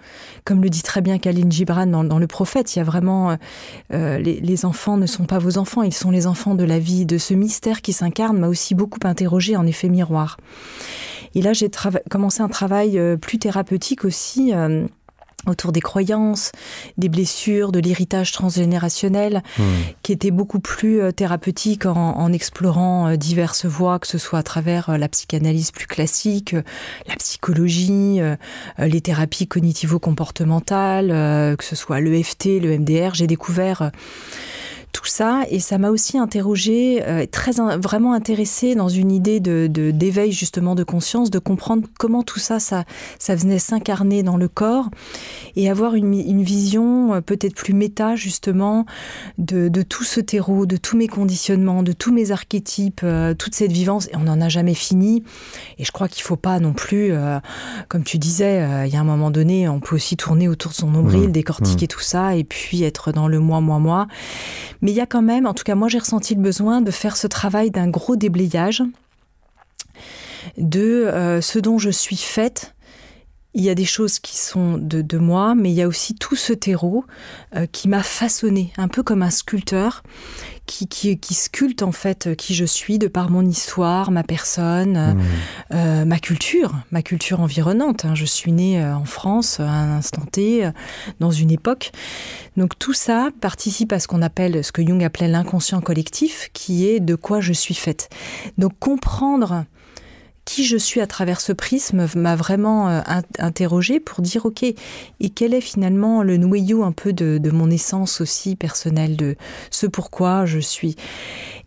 [0.45, 3.37] comme le dit très bien Kaline Gibran dans, le prophète, il y a vraiment
[3.93, 7.07] euh, les, enfants ne sont pas vos enfants, ils sont les enfants de la vie
[7.07, 10.37] de ce mystère qui s'incarne m'a aussi beaucoup interrogé en effet miroir.
[11.35, 11.71] Et là j'ai
[12.11, 14.53] commencé un travail plus thérapeutique aussi.
[15.49, 16.53] Autour des croyances,
[16.97, 19.63] des blessures, de l'héritage transgénérationnel, mmh.
[20.03, 24.39] qui était beaucoup plus euh, thérapeutique en, en explorant euh, diverses voies, que ce soit
[24.39, 26.55] à travers euh, la psychanalyse plus classique,
[27.07, 28.21] la psychologie,
[28.79, 33.15] les thérapies cognitivo-comportementales, que ce soit l'EFT, le MDR.
[33.15, 33.91] J'ai découvert
[34.93, 35.43] tout ça.
[35.51, 40.33] Et ça m'a aussi interrogé euh, très in, vraiment intéressé dans une idée de d'éveil
[40.33, 42.85] justement de conscience de comprendre comment tout ça ça
[43.19, 44.89] ça venait s'incarner dans le corps.
[45.57, 48.87] Et avoir une, une vision euh, peut-être plus méta justement
[49.39, 53.55] de, de tout ce terreau de tous mes conditionnements de tous mes archétypes euh, toute
[53.55, 54.07] cette vivance.
[54.09, 55.23] Et on n'en a jamais fini.
[55.79, 57.39] Et je crois qu'il faut pas non plus euh,
[57.89, 60.91] comme tu disais il ya un moment donné on peut aussi tourner autour de son
[60.91, 61.33] nombril mmh.
[61.33, 61.89] décortiquer mmh.
[61.89, 64.07] tout ça et puis être dans le moi moi moi
[64.81, 66.91] mais il y a quand même en tout cas moi j'ai ressenti le besoin de
[66.91, 68.83] faire ce travail d'un gros déblayage
[70.57, 72.75] de euh, ce dont je suis faite.
[73.55, 76.53] Il y a des choses qui sont de, moi mais il ya aussi tout ce
[76.53, 77.05] terreau
[77.57, 80.03] euh, qui m'a façonné un peu comme un sculpteur
[80.69, 85.15] qui, qui, qui sculpte en fait qui je suis de par mon histoire ma personne
[85.15, 85.21] mmh.
[85.75, 88.15] euh, ma culture ma culture environnante hein.
[88.15, 90.71] je suis née euh, en france à un instant t euh,
[91.21, 91.91] dans une époque
[92.59, 96.87] donc tout ça participe à ce qu'on appelle ce que jung appelait l'inconscient collectif qui
[96.87, 98.11] est de quoi je suis faite
[98.59, 99.65] donc comprendre
[100.49, 103.01] qui je suis à travers ce prisme m'a vraiment euh,
[103.39, 104.77] interrogé pour dire ok et
[105.35, 109.37] quel est finalement le noyau un peu de, de mon essence aussi personnelle de
[109.71, 110.97] ce pourquoi je suis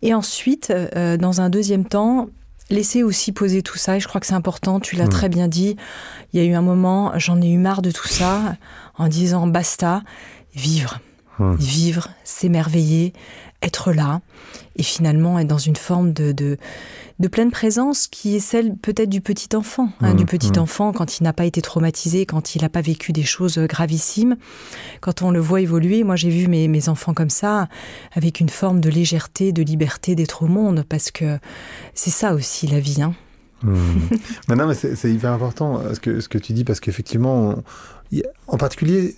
[0.02, 2.28] et ensuite euh, dans un deuxième temps
[2.70, 5.10] laisser aussi poser tout ça et je crois que c'est important tu l'as mmh.
[5.10, 5.76] très bien dit
[6.32, 8.56] il ya eu un moment j'en ai eu marre de tout ça
[8.98, 10.02] en disant basta
[10.56, 10.98] vivre
[11.38, 11.54] mmh.
[11.54, 13.12] vivre s'émerveiller
[13.62, 14.20] être là
[14.76, 16.56] et finalement être dans une forme de, de,
[17.18, 20.62] de pleine présence qui est celle peut-être du petit enfant hein, mmh, du petit mmh.
[20.62, 24.36] enfant quand il n'a pas été traumatisé quand il n'a pas vécu des choses gravissimes
[25.00, 27.68] quand on le voit évoluer moi j'ai vu mes, mes enfants comme ça
[28.12, 31.38] avec une forme de légèreté de liberté d'être au monde parce que
[31.94, 33.14] c'est ça aussi la vie hein
[33.62, 34.08] Mmh.
[34.56, 37.62] non, mais c'est hyper important ce que, ce que tu dis parce qu'effectivement
[38.48, 39.14] en particulier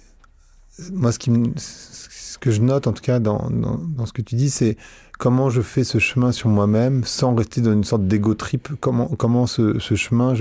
[0.92, 1.52] moi ce qui me,
[2.34, 4.76] ce que je note en tout cas dans, dans, ce que tu dis c'est
[5.20, 8.70] comment je fais ce chemin sur moi-même sans rester dans une sorte d'égo trip.
[8.80, 10.34] Comment comment ce, chemin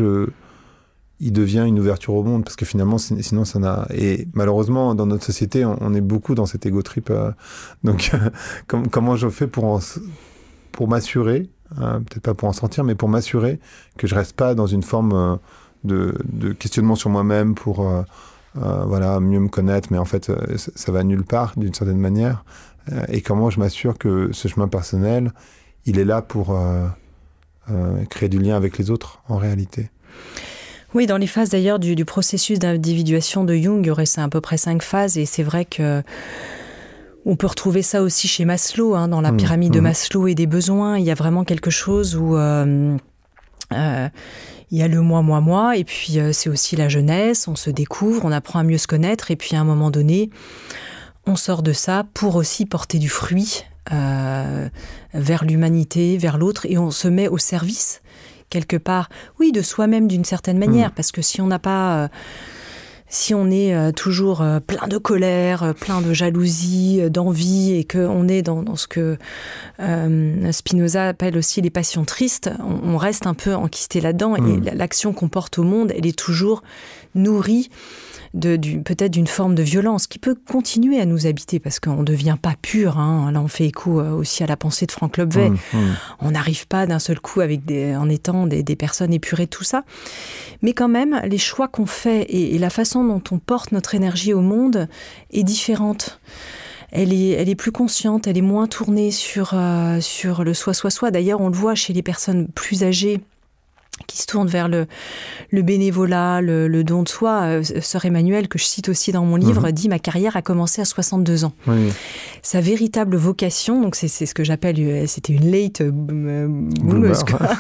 [1.20, 5.06] il devient une ouverture au monde parce que finalement sinon ça n'a et malheureusement dans
[5.06, 7.32] notre société on, est beaucoup dans cet égo trip euh,
[7.84, 8.32] donc euh,
[8.68, 9.80] com comment je fais pour
[10.72, 13.60] pour m'assurer peut-être pas pour en sortir, mais pour m'assurer
[13.98, 15.40] que je reste pas dans une forme
[15.84, 16.16] de,
[16.54, 17.88] questionnement sur moi-même pour
[18.56, 22.44] voilà mieux me connaître, mais en fait ça va nulle part d'une certaine manière.
[23.08, 25.32] et comment je m'assure que ce chemin personnel,
[25.86, 26.58] il est là pour
[28.10, 29.90] créer du lien avec les autres en réalité.
[30.94, 34.42] Oui, dans les phases d'ailleurs du, processus d'individuation de Jung, il y aurait à peu
[34.42, 36.04] près cinq phases, et c'est vrai que
[37.26, 39.84] on peut retrouver ça aussi chez Maslow, hein, dans la mmh, pyramide de mmh.
[39.84, 40.98] Maslow et des besoins.
[40.98, 42.98] Il y a vraiment quelque chose où euh,
[43.72, 44.10] euh,
[44.74, 47.48] il y a le moi, moi, moi, et puis euh, c'est aussi la jeunesse.
[47.48, 50.30] On se découvre, on apprend à mieux se connaître, et puis à un moment donné,
[51.26, 53.64] on sort de ça pour aussi porter du fruit
[55.14, 58.02] vers l'humanité, vers l'autre, et on se met au service
[58.54, 59.10] quelque part,
[59.40, 60.94] oui, de soi-même d'une certaine manière, mm.
[60.96, 62.04] parce que si on n'a pas...
[62.04, 62.08] Euh,
[63.14, 68.28] si on est euh, toujours euh, plein de colère, plein de jalousie, d'envie, et qu'on
[68.28, 69.18] est dans, ce que
[70.52, 74.72] Spinoza appelle aussi les passions tristes, on, reste un peu enquisté là-dedans, et mm.
[74.74, 76.64] l'action qu'on porte au monde, elle est toujours
[77.16, 77.70] nourrie
[78.40, 82.38] peut-être d'une forme de violence qui peut continuer à nous habiter parce qu'on ne devient
[82.42, 82.98] pas pur.
[82.98, 83.32] Hein.
[83.32, 85.50] Là, on fait écho euh, aussi à la pensée de Franck Lobvet.
[85.50, 85.96] Mmh, mmh.
[86.20, 89.84] On n'arrive pas d'un seul coup avec des, en étant des, personnes épurées, tout ça.
[90.62, 94.34] Mais quand même, les choix qu'on fait et, la façon dont on porte notre énergie
[94.34, 94.88] au monde
[95.32, 96.20] est différente.
[96.92, 101.12] Elle est, elle est, plus consciente, elle est moins tournée sur, euh, sur le soi-soi-soi.
[101.12, 103.22] D'ailleurs, on le voit chez les personnes plus âgées
[104.08, 104.88] qui se tourne vers le,
[105.52, 107.42] le bénévolat, le, don de soi.
[107.44, 109.72] Euh, sœur Emmanuel, que je cite aussi dans mon livre, mhm.
[109.72, 111.54] dit Ma carrière a commencé à 62 ans.
[112.42, 116.50] Sa véritable vocation, donc c'est ce que j'appelle, euh, c'était une late euh, boomer,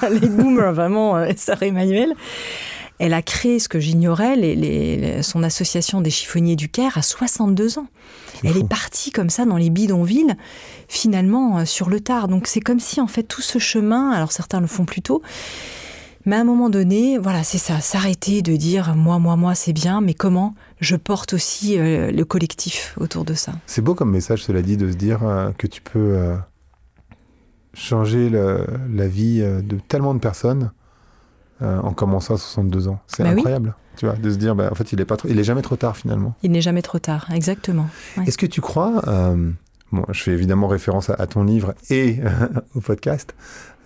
[0.02, 2.14] late boomer vraiment, Sœur Emmanuel.
[3.00, 7.80] Elle a créé ce que j'ignorais, les, son association des chiffonniers du Caire à 62
[7.80, 7.88] ans.
[8.44, 10.36] Elle est partie comme ça dans les bidonvilles,
[10.88, 12.28] finalement sur le tard.
[12.28, 15.22] Donc c'est comme si en fait tout ce chemin, alors certains le font plus tôt,
[16.26, 19.74] mais à un moment donné, voilà, c'est ça, s'arrêter de dire moi, moi, moi, c'est
[19.74, 23.54] bien, mais comment je porte aussi euh, le collectif autour de ça.
[23.66, 26.36] C'est beau comme message, cela dit, de se dire euh, que tu peux euh,
[27.74, 30.72] changer la vie de tellement de personnes
[31.62, 33.00] en commençant à 62 ans.
[33.08, 33.74] C'est bah incroyable.
[33.96, 35.76] Tu vois, de se dire, bah, en fait, il est pas, il est jamais trop
[35.76, 36.36] tard finalement.
[36.44, 37.88] Il n'est jamais trop tard, exactement.
[38.26, 39.02] Est-ce que tu crois,
[39.92, 42.20] bon, je fais évidemment référence à ton livre et
[42.76, 43.34] au podcast,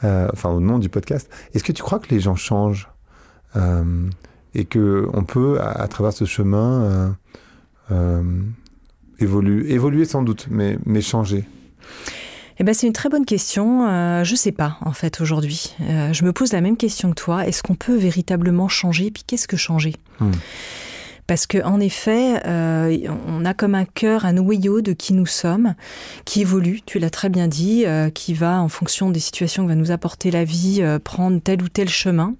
[0.03, 1.29] euh, enfin au nom du podcast.
[1.53, 2.89] Est-ce que tu crois que les gens changent
[3.55, 4.09] euh,
[4.53, 7.15] et que on peut, à, travers ce chemin,
[7.91, 8.23] euh,
[9.19, 11.45] évoluer, évoluer sans doute, mais, mais changer?
[12.59, 13.87] Eh ben, c'est une très bonne question.
[14.23, 15.75] je ne sais pas, en fait, aujourd'hui.
[15.79, 17.47] je me pose la même question que toi.
[17.47, 19.11] Est-ce qu'on peut véritablement changer?
[19.11, 19.95] Puis qu'est-ce que changer?
[20.19, 20.31] Hmm.
[21.27, 25.75] Parce qu'en effet, euh, on a comme un cœur, un noyau de qui nous sommes,
[26.23, 29.67] qui évolue, tu l'as très bien dit, euh, qui va, en fonction des situations que
[29.67, 32.35] va nous apporter la vie, euh, prendre tel ou tel chemin.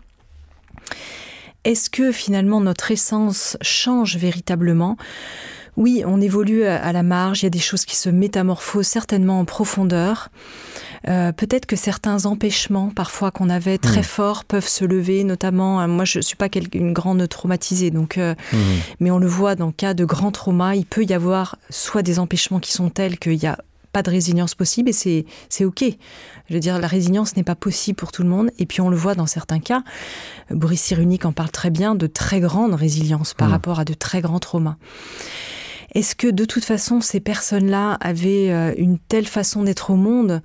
[1.65, 4.95] Est-ce que finalement notre essence change véritablement?
[5.77, 9.39] Oui, on évolue à la marge, il y a des choses qui se métamorphosent certainement
[9.39, 10.29] en profondeur.
[11.07, 14.03] Euh, peut-être que certains empêchements, parfois qu'on avait très hmm.
[14.03, 15.23] forts, peuvent se lever.
[15.23, 18.57] Notamment, euh, moi, je suis pas une grande traumatisée, donc, euh, hmm.
[18.99, 22.01] mais on le voit dans le cas de grands traumas, il peut y avoir soit
[22.01, 23.57] des empêchements qui sont tels qu'il n'y a
[23.93, 25.83] pas de résilience possible et c'est c'est ok.
[26.49, 28.51] Je veux dire, la résilience n'est pas possible pour tout le monde.
[28.59, 29.83] Et puis on le voit dans certains cas.
[30.51, 33.51] Boris Cyrulnik en parle très bien de très grande résilience par hmm.
[33.51, 34.77] rapport à de très grands traumas.
[35.93, 40.41] Est-ce que de toute façon ces personnes-là avaient euh, une telle façon d'être au monde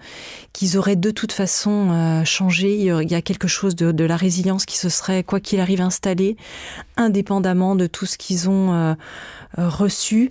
[0.53, 2.77] qu'ils auraient de toute façon euh, changé?
[2.77, 6.37] Il y a quelque chose de, la résilience qui se serait, quoi qu'il arrive, installé,
[6.97, 8.95] indépendamment de tout ce qu'ils ont euh,
[9.57, 10.31] reçu?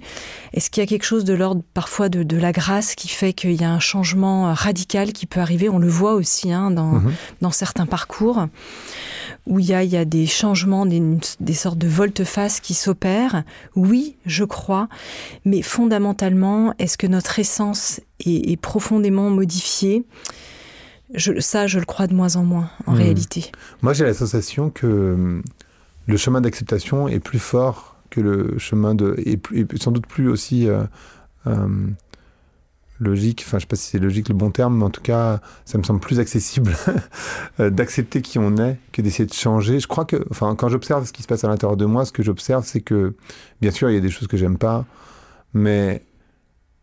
[0.53, 3.59] Est-ce qu'il y a quelque chose de l'ordre parfois de, la grâce qui fait qu'il
[3.59, 5.69] y a un changement radical qui peut arriver?
[5.69, 7.13] On le voit aussi hein, dans, mhm.
[7.41, 8.47] dans certains parcours
[9.47, 11.01] où il y a, il y a des changements, des,
[11.39, 13.43] des sortes de volte-face qui s'opèrent.
[13.75, 14.87] Oui, je crois,
[15.45, 20.05] mais fondamentalement, est-ce que notre essence est, profondément modifiée?
[21.13, 22.97] Je, Ça, je le crois de moins en moins, en hmm.
[22.97, 23.51] réalité.
[23.81, 25.43] Moi, j'ai la sensation que hum,
[26.07, 29.15] le chemin d'acceptation est plus fort que le chemin de...
[29.25, 29.39] et,
[29.79, 30.67] sans doute plus aussi...
[30.67, 30.83] Euh,
[31.45, 31.95] hum,
[33.01, 35.41] logique, enfin je sais pas si c'est logique le bon terme, mais en tout cas
[35.65, 36.71] ça me semble plus accessible
[37.59, 39.79] euh, d'accepter qui on est que d'essayer de changer.
[39.79, 42.11] Je crois que, enfin quand j'observe ce qui se passe à l'intérieur de moi, ce
[42.11, 43.15] que j'observe c'est que
[43.59, 44.85] bien sûr il y a des choses que j'aime pas,
[45.53, 46.03] mais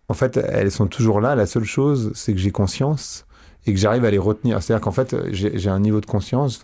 [0.09, 1.37] en fait elles sont toujours là.
[1.37, 3.25] La seule chose c'est que j'ai conscience
[3.67, 4.61] et que j'arrive à les retenir.
[4.61, 6.61] C'est-à-dire qu'en fait j'ai un niveau de conscience,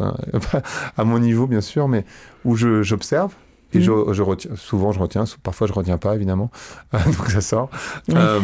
[0.97, 2.05] à mon niveau bien sûr, mais
[2.45, 3.33] où j'observe
[3.73, 4.13] et je, mmh.
[4.13, 6.51] je, retiens, souvent je retiens, parfois je retiens pas évidemment,
[6.93, 7.71] donc ça sort.
[8.11, 8.41] Euh,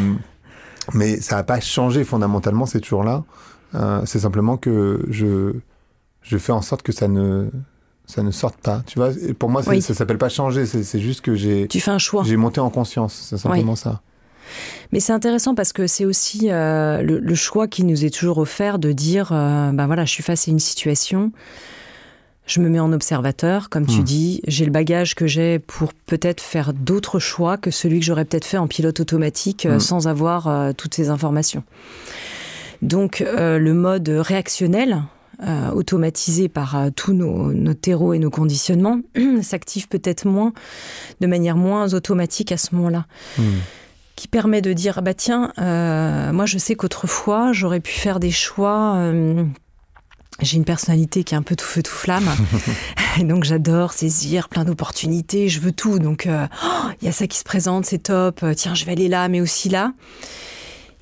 [0.95, 3.25] mais ça n'a pas changé fondamentalement, c'est toujours là.
[3.75, 5.55] Euh, c'est simplement que je,
[6.23, 7.49] je fais en sorte que ça ne,
[8.07, 8.83] ça ne sorte pas.
[8.87, 10.67] Tu vois, pour moi, ça s'appelle pas changer.
[10.67, 11.69] C'est juste que j'ai.
[11.69, 12.25] Tu fais un choix.
[12.25, 13.27] J'ai monté en conscience.
[13.31, 14.01] C'est simplement ça.
[14.91, 18.81] Mais c'est intéressant parce que c'est aussi euh, le, choix qui nous est toujours offert
[18.81, 21.31] de dire, ben voilà, je suis face à une situation
[22.51, 24.05] je me mets en observateur, comme tu hmm.
[24.05, 28.25] dis, j'ai le bagage que j'ai pour peut-être faire d'autres choix que celui que j'aurais
[28.25, 29.81] peut-être fait en pilote automatique euh, hmm.
[29.81, 31.63] sans avoir euh, toutes ces informations.
[32.83, 35.03] Donc euh, le mode réactionnel,
[35.75, 39.01] automatisé par tous nos, terreaux et nos conditionnements,
[39.41, 40.53] s'active peut-être moins,
[41.23, 43.07] de manière moins automatique à ce moment-là.
[43.39, 43.61] Hmm.
[44.17, 49.11] Qui permet de dire, bah tiens, moi je sais qu'autrefois j'aurais pu faire des choix
[50.43, 52.29] j'ai une personnalité qui est un peu tout feu tout flamme,
[53.21, 55.99] et donc j'adore saisir plein d'opportunités, je veux tout.
[55.99, 58.43] Donc euh, oh, il y a ça qui se présente, c'est top.
[58.43, 59.93] Euh, tiens, je vais aller là, mais aussi là.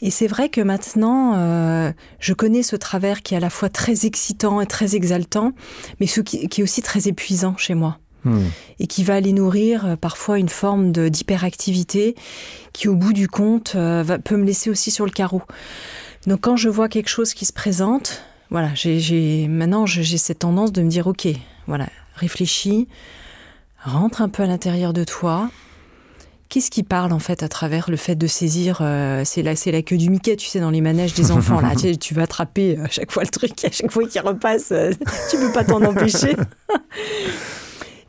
[0.00, 3.68] Et c'est vrai que maintenant, euh, je connais ce travers qui est à la fois
[3.68, 5.52] très excitant et très exaltant,
[5.98, 7.98] mais ce qui, est aussi très épuisant chez moi.
[8.24, 8.46] Hmm.
[8.80, 12.16] Et qui va aller nourrir parfois une forme d'hyperactivité
[12.72, 15.42] qui, au bout du compte, va, peut me laisser aussi sur le carreau.
[16.26, 20.72] Donc quand je vois quelque chose qui se présente, voilà, j'ai maintenant j'ai cette tendance
[20.72, 21.28] de me dire ok,
[21.66, 22.88] voilà, réfléchis,
[23.84, 25.50] rentre un peu à l'intérieur de toi.
[26.48, 29.70] Qu'est-ce qui parle en fait à travers le fait de saisir euh, C'est la, c'est
[29.70, 31.74] la queue du Mickey, tu sais, dans les manèges des enfants là.
[31.76, 34.72] tu, tu vas attraper euh, à chaque fois le truc, à chaque fois qu'il repasse,
[34.72, 34.92] euh,
[35.30, 36.34] tu peux pas t'en empêcher.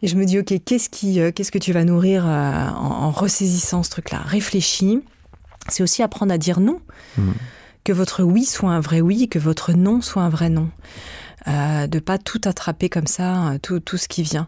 [0.01, 3.83] Et je me dis ok, qu'est-ce qui, qu'est-ce que tu vas nourrir en, en, ressaisissant
[3.83, 4.19] ce truc-là?
[4.19, 5.01] Réfléchis.
[5.67, 6.79] C'est aussi apprendre à dire non.
[7.17, 7.31] Mmh
[7.83, 10.69] que votre oui soit un vrai oui, que votre non soit un vrai non.
[11.47, 14.47] Euh, de pas tout attraper comme ça, tout, tout ce qui vient.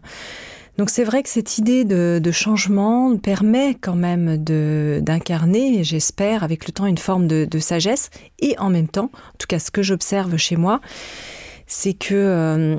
[0.78, 6.72] Donc c'est vrai que cette idée de, changement permet quand même d'incarner, j'espère, avec le
[6.72, 8.10] temps, une forme de, sagesse.
[8.38, 10.80] Et en même temps, en tout cas ce que j'observe chez moi,
[11.66, 12.14] c'est que...
[12.14, 12.78] Euh,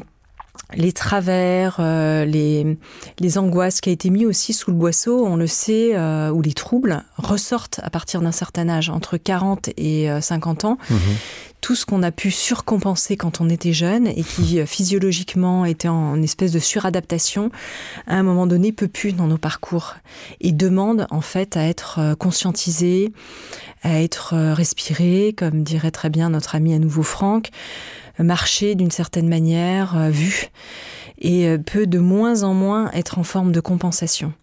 [0.76, 2.78] les travers, euh, les,
[3.20, 6.42] les angoisses qui a été mis aussi sous le boisseau, on le sait, euh, ou
[6.42, 10.78] les troubles ressortent à partir d'un certain âge, entre 40 et 50 euh, ans.
[10.90, 10.98] Mhm.
[11.62, 16.22] Tout ce qu'on a pu surcompenser quand on était jeune et qui physiologiquement était en
[16.22, 17.52] espèce de suradaptation,
[18.06, 19.96] à un moment donné peut plus dans nos parcours
[20.42, 23.14] et demande en fait à être conscientisé,
[23.82, 27.50] à être respiré, comme dirait très bien notre ami à nouveau Franck
[28.20, 30.50] marcher d'une certaine manière, euh, vu,
[31.20, 34.34] et euh, peut de moins en moins être en forme de compensation.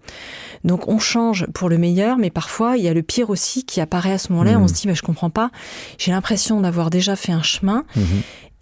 [0.64, 3.80] Donc on change pour le meilleur, mais parfois il y a le pire aussi qui
[3.80, 4.58] apparaît à ce moment-là.
[4.58, 4.68] On mmh.
[4.68, 5.50] se dit, mais je comprends pas.
[5.98, 7.84] J'ai l'impression d'avoir déjà fait un chemin.
[7.94, 8.02] Mmh.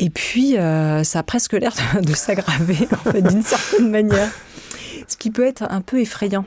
[0.01, 4.31] Et puis, euh, ça a presque l'air de, s'aggraver, en fait, d'une certaine manière.
[5.09, 6.45] Ce qui peut être un peu effrayant.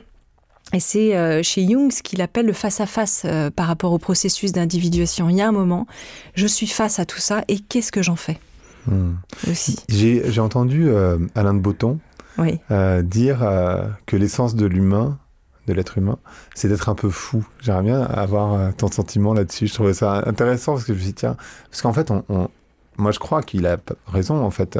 [0.72, 3.26] Et c'est chez Jung ce qu'il appelle le face-à-face
[3.58, 5.28] par rapport au processus d'individuation.
[5.28, 5.86] Il y a un moment,
[6.34, 8.40] je suis face à tout ça et qu'est-ce que j'en fais?
[8.88, 9.14] Hmm.
[9.90, 12.00] J'ai entendu euh, Alain de Botton
[12.72, 15.20] euh, dire euh, que l'essence de l'humain,
[15.68, 16.18] de l'être humain,
[16.56, 17.46] c'est d'être un peu fou.
[17.62, 19.68] J'aimerais bien avoir ton sentiment là-dessus.
[19.68, 21.38] Je trouvais ça intéressant parce que je me suis dit, tiens,
[21.70, 22.50] parce qu'en fait, on,
[22.98, 24.44] moi je crois qu'il a raison.
[24.44, 24.80] En fait,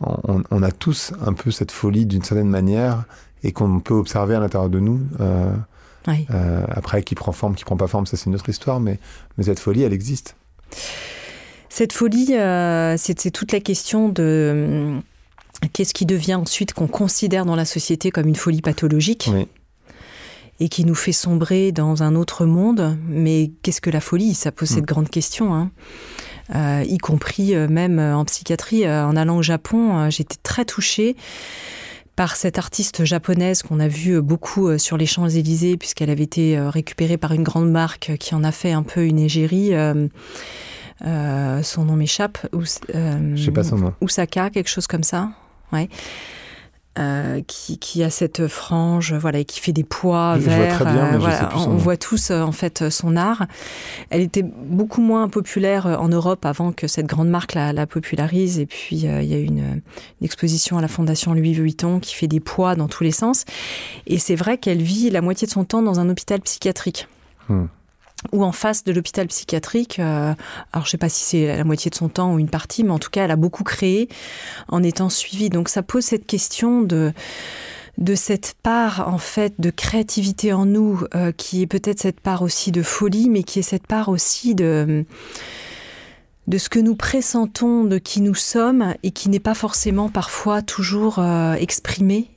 [0.00, 3.04] on, a tous un peu cette folie d'une certaine manière
[3.44, 5.00] et qu'on peut observer à l'intérieur de nous.
[6.74, 8.98] après, qui prend forme, qui prend pas forme, ça c'est une autre histoire, mais,
[9.38, 10.34] mais cette folie, elle existe.
[11.70, 14.98] Cette folie, euh, c'est toute la question de euh,
[15.72, 19.30] qu'est-ce qui devient ensuite qu'on considère dans la société comme une folie pathologique.
[20.62, 22.98] Et qui nous fait sombrer dans un autre monde.
[23.08, 24.34] Mais qu'est-ce que la folie?
[24.34, 24.86] Ça pose cette mm.
[24.86, 25.54] grande question.
[25.54, 25.70] Hein.
[26.54, 28.86] Euh, y compris même en psychiatrie.
[28.86, 31.16] En allant au Japon, j'étais très touchée
[32.16, 37.16] par cette artiste japonaise qu'on a vue beaucoup sur les Champs-Élysées, puisqu'elle avait été récupérée
[37.16, 39.72] par une grande marque qui en a fait un peu une égérie.
[39.72, 40.08] Euh,
[41.02, 42.38] son nom m'échappe.
[42.94, 43.94] Euh, Je sais pas son nom.
[44.00, 45.30] Osaka, quelque chose comme ça.
[45.72, 45.88] Ouais.
[46.98, 50.82] Euh, qui, qui, a cette frange, voilà, et qui fait des poids verts.
[51.54, 53.46] on, voit tous en fait son art.
[54.10, 58.58] Elle était beaucoup moins populaire en Europe avant que cette grande marque la, popularise.
[58.58, 59.80] Et puis il y a eu une,
[60.20, 63.44] exposition à la Fondation Louis Vuitton qui fait des poids dans tous les sens.
[64.08, 67.06] Et c'est vrai qu'elle vit la moitié de son temps dans un hôpital psychiatrique.
[67.48, 67.66] Hmm
[68.32, 69.98] ou en face de l'hôpital psychiatrique.
[69.98, 70.34] Euh,
[70.72, 72.90] alors je sais pas si c'est la moitié de son temps ou une partie, mais
[72.90, 74.08] en tout cas elle a beaucoup créé
[74.68, 75.50] en étant suivie.
[75.50, 77.12] Donc ça pose cette question de
[77.98, 82.42] de cette part en fait de créativité en nous, euh, qui est peut-être cette part
[82.42, 85.04] aussi de folie, mais qui est cette part aussi de
[86.46, 90.62] de ce que nous pressentons de qui nous sommes et qui n'est pas forcément parfois
[90.62, 92.30] toujours euh, exprimé,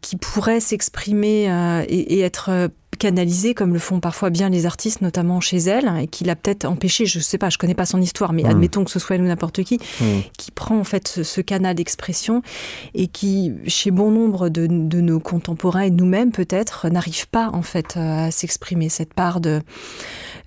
[0.00, 1.44] qui pourrait s'exprimer
[1.86, 6.24] et, être canalisé comme le font parfois bien les artistes, notamment chez elle, et qui
[6.24, 8.46] l'a peut-être empêché, je sais pas, je connais pas son histoire, mais Mm.
[8.50, 10.04] admettons que ce soit elle ou n'importe qui, Mm.
[10.38, 12.42] qui prend en fait ce, ce canal d'expression
[12.94, 17.62] et qui, chez bon nombre de, de nos contemporains et nous-mêmes peut-être, n'arrive pas en
[17.62, 19.60] fait à s'exprimer cette part de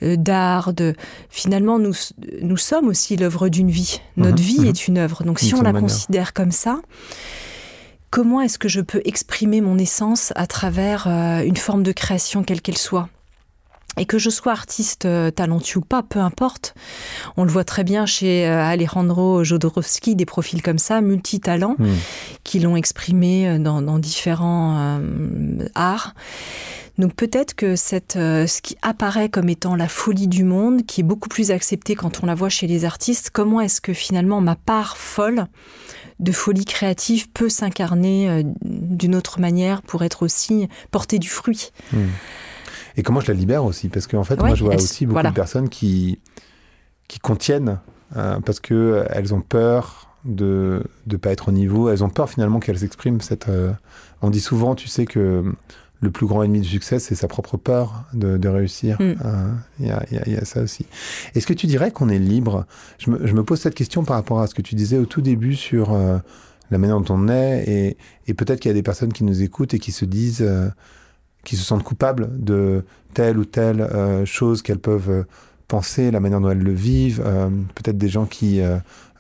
[0.04, 0.94] euh, d'art, de
[1.30, 1.94] finalement nous
[2.42, 4.02] nous sommes aussi l'œuvre d'une vie.
[4.18, 4.66] Notre Mhm, vie mhm.
[4.68, 5.24] est une œuvre.
[5.24, 5.82] Donc si on la manière.
[5.82, 6.80] considère comme ça,
[8.16, 12.44] comment est-ce que je peux exprimer mon essence à travers euh, une forme de création
[12.44, 13.10] quelle qu'elle soit?
[13.98, 16.76] Et que je sois artiste euh, talentueux ou pas, peu importe.
[17.36, 21.90] On le voit très bien chez euh, Alejandro Jodorowsky, des profils comme ça, multitalents, Mm.
[22.46, 26.14] qui l'ont exprimé dans, dans différents euh, arts.
[26.98, 31.02] Donc peut-être que cette, euh, ce qui apparaît comme étant la folie du monde, qui
[31.02, 34.40] est beaucoup plus acceptée quand on la voit chez les artistes, comment est-ce que finalement
[34.40, 35.48] ma part folle
[36.20, 41.72] de folie créative peut s'incarner euh, d'une autre manière pour être aussi porter du fruit
[41.94, 41.98] Mm.
[42.98, 43.90] Et comment je la libère aussi?
[43.90, 45.30] Parce qu'en fait, Ouais, moi, je vois aussi beaucoup voilà.
[45.32, 46.20] de personnes qui,
[47.10, 47.80] qui contiennent
[48.16, 51.90] euh, parce que elles ont peur de ne pas être au niveau.
[51.90, 53.50] Elles ont peur finalement qu'elles expriment cette.
[53.50, 53.74] euh,
[54.22, 55.44] on dit souvent, tu sais, que
[56.06, 58.96] le plus grand ennemi du succès, c'est sa propre peur de, de réussir.
[59.02, 59.04] Mm.
[59.26, 60.86] Euh, Il y, a, il y a- il y a ça aussi.
[61.36, 62.66] Est-ce que tu dirais qu'on est libre?
[62.98, 65.06] Je me, je me pose cette question par rapport à ce que tu disais au
[65.06, 66.18] tout début sur euh,
[66.72, 67.64] la manière dont on est.
[67.68, 67.98] Et,
[68.28, 70.42] et peut-être qu'il y a des personnes qui nous écoutent et qui se disent.
[70.42, 70.70] euh,
[71.44, 72.84] qui se sentent coupables de
[73.14, 73.88] telle ou telle
[74.26, 75.26] chose qu'elles peuvent
[75.68, 77.22] penser, la manière dont elles le vivent,
[77.76, 78.62] peut-être des gens qui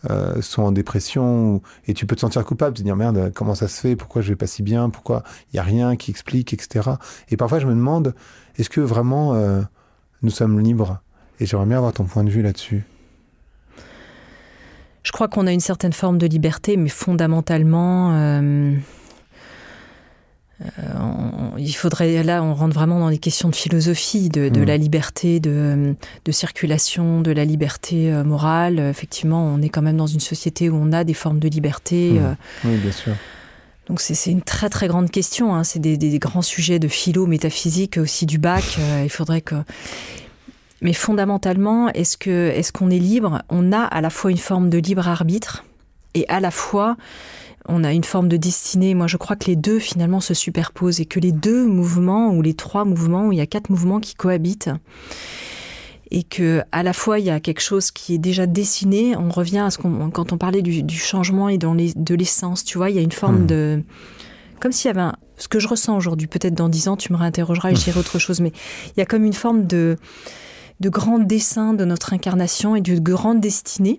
[0.10, 3.68] euh, sont en dépression, et tu peux te sentir coupable, te dire merde, comment ça
[3.68, 6.54] se fait, pourquoi je vais pas si bien, pourquoi il y a rien qui explique,
[6.54, 6.92] etc.
[7.30, 8.16] Et parfois je me demande,
[8.58, 9.62] est-ce que vraiment euh,
[10.22, 11.00] nous sommes libres?
[11.40, 12.86] Et j'aimerais bien avoir ton point de vue là-dessus.
[15.04, 18.76] Je crois qu'on a une certaine forme de liberté, mais fondamentalement, euh,
[20.62, 20.68] euh,
[21.00, 24.64] on- il faudrait là, on rentre vraiment dans des questions de philosophie, de, de Mm.
[24.66, 28.80] la liberté de, de circulation, de la liberté euh, morale.
[28.80, 32.12] Effectivement, on est quand même dans une société où on a des formes de liberté.
[32.14, 32.18] Mm.
[32.24, 32.34] euh,
[32.66, 33.14] Oui, bien sûr.
[33.88, 35.54] donc c'est une très très grande question.
[35.54, 35.64] hein.
[35.64, 38.78] C'est des, des grands sujets de philo, métaphysique, aussi du bac.
[39.04, 39.56] Il faudrait que.
[40.82, 43.42] Mais fondamentalement, est-ce que est-ce qu'on est libre?
[43.50, 45.64] On a à la fois une forme de libre arbitre
[46.14, 46.96] et à la fois
[47.68, 48.94] on a une forme de destinée.
[48.94, 52.42] Moi, je crois que les deux finalement se superposent et que les deux mouvements ou
[52.42, 54.70] les trois mouvements, où il y a quatre mouvements qui cohabitent.
[56.12, 59.16] Et que à la fois il y a quelque chose qui est déjà dessiné.
[59.18, 62.14] On revient à ce qu'on quand on parlait du, du changement et dans les, de
[62.16, 62.64] l'essence.
[62.64, 63.48] Tu vois, il y a une forme Mhm.
[63.48, 63.84] de
[64.60, 66.28] comme s'il y avait un, ce que je ressens aujourd'hui.
[66.28, 68.40] Peut-être dans dix ans, tu me réinterrogeras et je dirai autre chose.
[68.40, 68.52] Mais
[68.96, 69.98] il y a comme une forme de
[70.80, 73.98] de grand dessin de notre incarnation et de grande destinée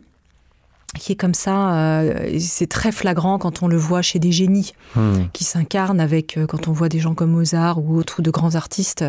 [0.95, 1.75] qui est comme ça.
[1.75, 5.25] euh, c'est très flagrant quand on le voit chez des génies Mm.
[5.33, 8.31] qui s'incarnent avec, euh, quand on voit des gens comme Mozart ou autres, ou de
[8.31, 9.05] grands artistes,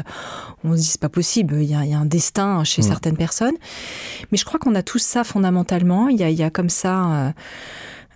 [0.63, 2.81] on se dit c'est pas possible, il y a, il y a un destin chez
[2.81, 2.85] Mm.
[2.85, 3.55] certaines personnes.
[4.31, 6.69] Mais je crois qu'on a tous ça fondamentalement, il y a, il y a comme
[6.69, 7.31] ça euh,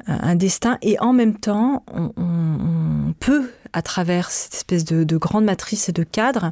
[0.07, 5.03] un destin, et en même temps, on, on- on peut, à travers cette espèce de,
[5.03, 6.51] de grande matrice et de cadre,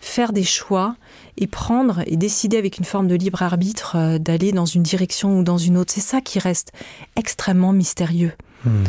[0.00, 0.96] faire des choix
[1.36, 5.38] et prendre et décider avec une forme de libre arbitre euh, d'aller dans une direction
[5.38, 5.92] ou dans une autre.
[5.92, 6.72] C'est ça qui reste
[7.16, 8.32] extrêmement mystérieux
[8.64, 8.84] Mm.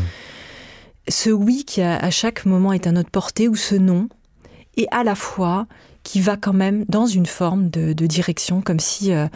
[1.10, 4.08] ce oui qui à, à chaque moment est à notre portée ou ce non,
[4.78, 5.68] et à la fois
[6.04, 9.28] qui va quand même dans une forme de, de direction, comme si euh,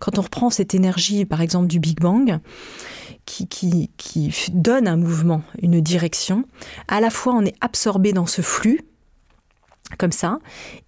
[0.00, 2.38] quand on reprend cette énergie, par exemple du Big Bang,
[3.24, 6.44] qui, qui, qui donne un mouvement, une direction,
[6.88, 8.80] à la fois on est absorbé dans ce flux,
[9.98, 10.38] comme ça,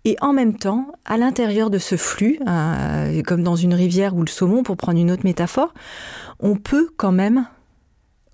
[0.05, 4.21] et en même temps, à l'intérieur de ce flux, euh, comme dans une rivière ou
[4.23, 5.75] le saumon, pour prendre une autre métaphore,
[6.41, 7.47] on peut quand même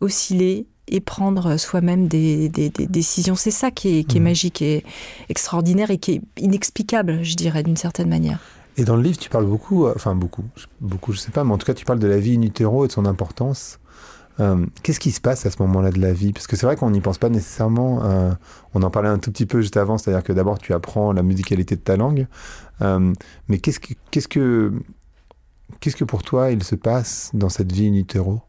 [0.01, 3.35] osciller et prendre soi-même des, des- des décisions.
[3.35, 4.25] C'est ça qui est, qui est Mhm.
[4.25, 4.85] magique et
[5.29, 8.39] extraordinaire et qui est inexplicable, je dirais, d'une certaine manière.
[8.79, 10.45] Et dans le livre, tu parles beaucoup, euh, enfin beaucoup,
[10.81, 12.85] beaucoup, je sais pas, mais en tout cas, tu parles de la vie in utero
[12.85, 13.81] et de son importance.
[14.41, 16.33] Euh, Qu'est-ce qui se passe à ce moment-là de la vie?
[16.33, 18.05] Parce que c'est vrai qu'on n'y pense pas nécessairement.
[18.05, 18.33] euh,
[18.75, 21.23] on en parlait un tout petit peu juste avant, c'est-à-dire que d'abord, tu apprends la
[21.23, 22.27] musicalité de ta langue.
[22.83, 23.13] Euh,
[23.49, 24.73] mais qu'est-ce que, qu'est-ce que,
[25.81, 28.41] qu'est-ce que pour toi il se passe dans cette vie in utero?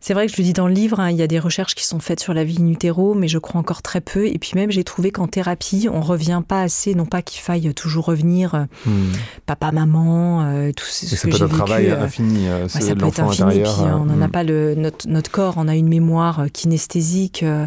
[0.00, 1.74] C'est vrai que je le dis dans le livre, hein, il y a des recherches
[1.74, 4.26] qui sont faites sur la vie in utero, mais je crois encore très peu.
[4.26, 7.74] Et puis même, j'ai trouvé qu'en thérapie, on revient pas assez, non pas qu'il faille
[7.74, 9.10] toujours revenir euh, Hmm.
[9.46, 11.56] papa, maman, euh, tout ce, Et ce ça que peut j'ai être un vécu.
[11.66, 13.74] travail euh, infini, euh, Ouais, c'est ça peut être infini, intérieur.
[13.74, 14.30] puis euh, on n'en a hmm.
[14.30, 17.66] pas le notre, notre corps, on a une mémoire euh, kinesthésique, euh,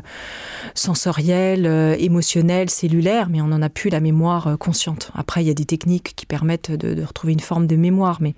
[0.73, 5.11] sensorielle, euh, émotionnelle, cellulaire, mais on n'en a plus la mémoire euh, consciente.
[5.15, 8.17] Après, il y a des techniques qui permettent de, de retrouver une forme de mémoire,
[8.21, 8.35] mais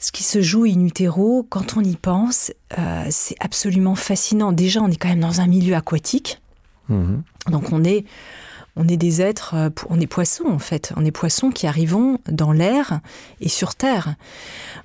[0.00, 4.50] ce qui se joue in utero, quand on y pense, euh, c'est absolument fascinant.
[4.50, 6.40] Déjà, on est quand même dans un milieu aquatique.
[6.88, 7.22] Mhm.
[7.50, 8.06] Donc on est,
[8.76, 12.18] on est des êtres, euh, on est poissons en fait, on est poissons qui arrivons
[12.28, 13.00] dans l'air
[13.42, 14.14] et sur terre.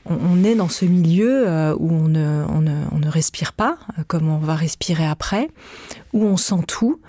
[0.06, 4.38] On, est dans ce milieu euh, où on ne, on, ne, respire pas, comme on
[4.38, 5.50] va respirer après,
[6.14, 7.00] où on sent tout.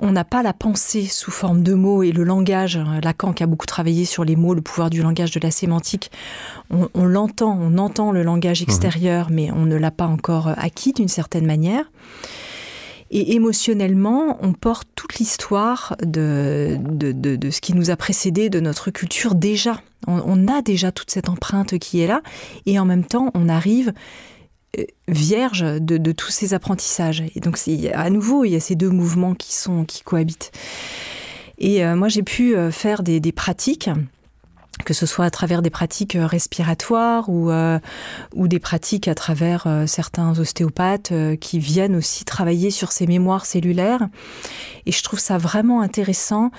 [0.00, 2.80] On n'a pas la pensée sous forme de mots et le langage.
[3.02, 6.10] Lacan qui a beaucoup travaillé sur les mots, le pouvoir du langage, de la sémantique.
[6.70, 8.64] On, l'entend, on entend le langage mmh.
[8.64, 11.84] extérieur, mais on ne l'a pas encore acquis d'une certaine manière.
[13.10, 18.90] Et émotionnellement, on porte toute l'histoire de, de, ce qui nous a précédé, de notre
[18.90, 19.80] culture déjà.
[20.06, 22.22] On, a déjà toute cette empreinte qui est là.
[22.66, 23.92] Et en même temps, on arrive euh,
[25.08, 27.22] vierge de, tous ces apprentissages.
[27.34, 27.58] Et donc,
[27.92, 30.52] à nouveau, il y a ces deux mouvements qui, sont, qui cohabitent.
[31.58, 33.90] Et euh, moi, j'ai pu euh, faire des, pratiques
[34.84, 37.78] que ce soit à travers des pratiques euh, respiratoires ou, euh,
[38.34, 44.08] des pratiques à travers euh, certains ostéopathes qui viennent aussi travailler sur ces mémoires cellulaires.
[44.86, 46.50] Et je trouve ça vraiment intéressant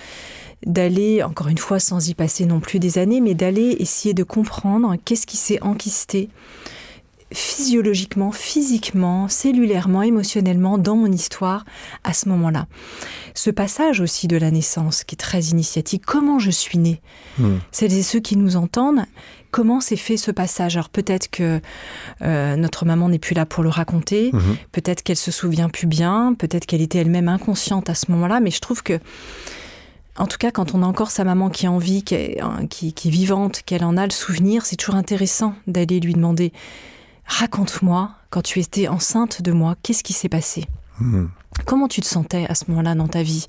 [0.66, 4.24] d'aller, encore une fois, sans y passer non plus des années, mais d'aller essayer de
[4.24, 6.30] comprendre qu'est-ce qui s'est enquisté
[7.34, 11.66] physiologiquement, physiquement, cellulairement, émotionnellement dans mon histoire
[12.04, 12.68] à ce moment-là.
[13.34, 17.02] Ce passage aussi de la naissance qui est très initiatique, comment je suis née
[17.40, 17.58] hmm.
[17.72, 19.06] Celles et ceux qui nous entendent,
[19.52, 20.76] comment s'est fait ce passage?
[20.76, 21.62] Alors peut-être que
[22.22, 24.56] euh, notre maman n'est plus là pour le raconter, hmm.
[24.72, 28.52] peut-être qu'elle se souvient plus bien, peut-être qu'elle était elle-même inconsciente à ce moment-là, mais
[28.52, 29.00] je trouve que
[30.18, 32.42] en tout cas, quand on a encore sa maman qui est en vie, qui est,
[32.70, 36.52] qui, qui est vivante, qu'elle en a le souvenir, c'est toujours intéressant d'aller lui demander
[37.26, 40.66] Raconte-moi, quand tu étais enceinte de moi, qu'est-ce qui s'est passé
[41.00, 41.28] hmm.
[41.66, 43.48] Comment tu te sentais à ce moment-là dans ta vie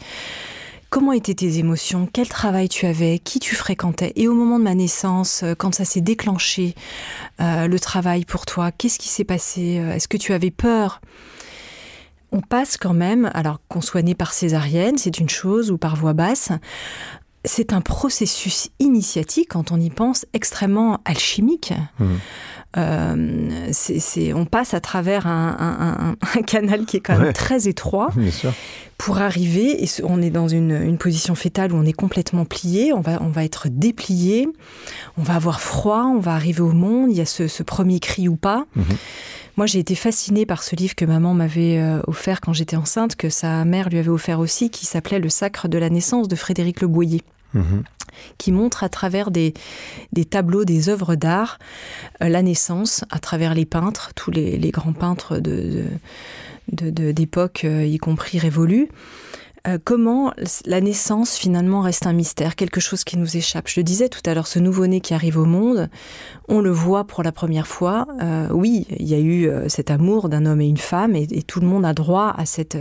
[0.93, 4.65] Comment étaient tes émotions Quel travail tu avais Qui tu fréquentais Et au moment de
[4.65, 6.75] ma naissance, euh, quand ça s'est déclenché,
[7.41, 11.01] euh, le travail pour toi, qu'est-ce qui s'est passé euh, Est-ce que tu avais peur
[12.35, 15.97] on passe quand même, alors qu'on soit né par césarienne, c'est une chose, ou par
[15.97, 16.51] voix basse,
[17.45, 21.75] c'est un processus initiatique, quand on y pense, extrêmement alchimique.
[21.99, 22.17] Hmm.
[22.77, 23.73] Euh,
[24.35, 26.17] on passe à travers un,
[26.47, 28.11] canal qui est quand même très étroit
[28.99, 33.01] pour arriver, et on est dans une, position fétale où on est complètement plié, on
[33.01, 34.49] va, on va être déplié,
[35.19, 38.29] on va avoir froid, on va arriver au monde, il y a ce, premier cri
[38.29, 38.65] ou pas.
[38.77, 38.85] Mhm.
[39.59, 43.17] Moi, j'ai été fascinée par ce livre que maman m'avait euh, offert quand j'étais enceinte,
[43.17, 46.37] que sa mère lui avait offert aussi, qui s'appelait Le sacre de la naissance de
[46.37, 47.23] Frédéric Le Boyer.
[47.53, 47.83] Mhm
[48.39, 49.55] qui montre à travers des,
[50.31, 51.59] tableaux, des œuvres d'art,
[52.23, 55.41] euh, la naissance, à travers les peintres, tous les, grands peintres
[56.69, 58.89] d'époque, euh, y compris révolus.
[59.69, 60.33] Euh, comment
[60.67, 63.69] la naissance finalement reste un mystère, quelque chose qui nous échappe?
[63.69, 65.89] Je le disais tout à l'heure, ce nouveau-né qui arrive au monde,
[66.49, 68.09] on le voit pour la première fois.
[68.21, 71.27] Euh, oui, il y a eu euh, cet amour d'un homme et une femme, et,
[71.47, 72.77] tout le monde a droit à, cette,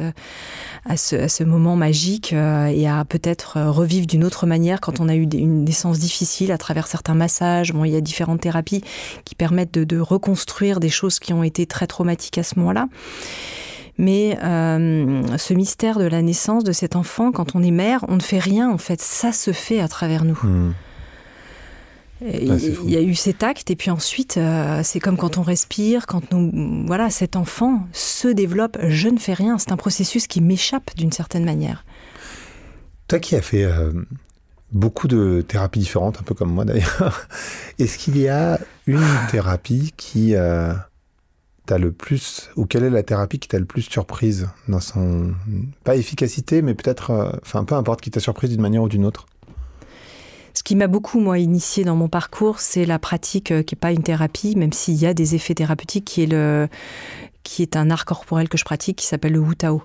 [0.86, 5.24] à, ce, moment magique et à peut-être revivre d'une autre manière quand on a eu
[5.24, 7.74] une naissance difficile à travers certains massages.
[7.74, 8.82] Bon, il y a différentes thérapies
[9.26, 12.88] qui permettent de reconstruire des choses qui ont été très traumatiques à ce moment-là.
[13.98, 18.16] Mais euh, ce mystère de la naissance de cet enfant, quand on est mère, on
[18.16, 19.02] ne fait rien en fait.
[19.02, 20.40] Ça se fait à travers nous.
[20.42, 20.74] Hmm.
[22.24, 25.42] Ah, il y a eu cet acte et puis ensuite euh, c'est comme quand on
[25.42, 28.78] respire, quand nous voilà cet enfant se développe.
[28.88, 29.58] Je ne fais rien.
[29.58, 31.84] C'est un processus qui m'échappe d'une certaine manière.
[33.08, 33.92] Toi qui as fait euh,
[34.72, 37.28] beaucoup de thérapies différentes, un peu comme moi d'ailleurs,
[37.80, 40.36] est-ce qu'il y a une thérapie qui
[41.78, 45.34] le plus, ou quelle est la thérapie qui t'a le plus surprise dans son,
[45.84, 49.06] pas efficacité, mais peut-être, euh, enfin, peu importe, qui t'a surprise d'une manière ou d'une
[49.06, 49.26] autre?
[50.54, 53.80] Ce qui m'a beaucoup, moi, initié dans mon parcours, c'est la pratique euh, qui n'est
[53.80, 56.68] pas une thérapie, même s'il y a des effets thérapeutiques, qui est, le,
[57.44, 59.84] qui est un art corporel que je pratique, qui s'appelle le Wu Tao.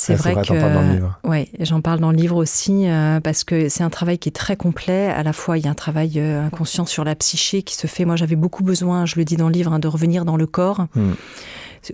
[0.00, 3.90] C'est vrai, que ouais, j'en parle dans le livre aussi euh, parce que c'est un
[3.90, 5.08] travail qui est très complet.
[5.08, 7.86] À la fois, il y a un travail euh, inconscient sur la psyché qui se
[7.86, 8.06] fait.
[8.06, 10.46] Moi, j'avais beaucoup besoin, je le dis dans le livre, hein, de revenir dans le
[10.46, 10.86] corps.
[10.94, 11.12] Hmm.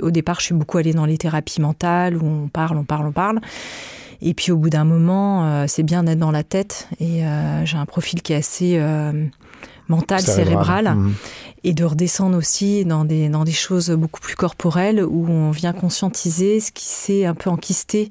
[0.03, 3.09] Au départ, je suis beaucoup allée dans les thérapies mentales où on parle, on parle,
[3.09, 3.41] on parle.
[4.23, 6.89] Et puis au bout d'un moment, euh, c'est bien d'être dans la tête.
[7.01, 7.23] Et
[7.65, 8.81] j'ai un profil qui est assez
[9.89, 10.95] mental, cérébral.
[10.95, 11.13] Hmm
[11.67, 15.73] et de redescendre aussi dans des, dans des choses beaucoup plus corporelles où on vient
[15.73, 18.09] conscientiser ce qui s'est un peu enquisté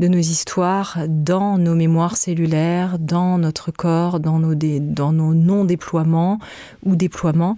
[0.00, 6.40] de nos histoires dans nos mémoires cellulaires, dans notre corps, dans nos, dans nos non-déploiements
[6.84, 7.56] ou déploiements.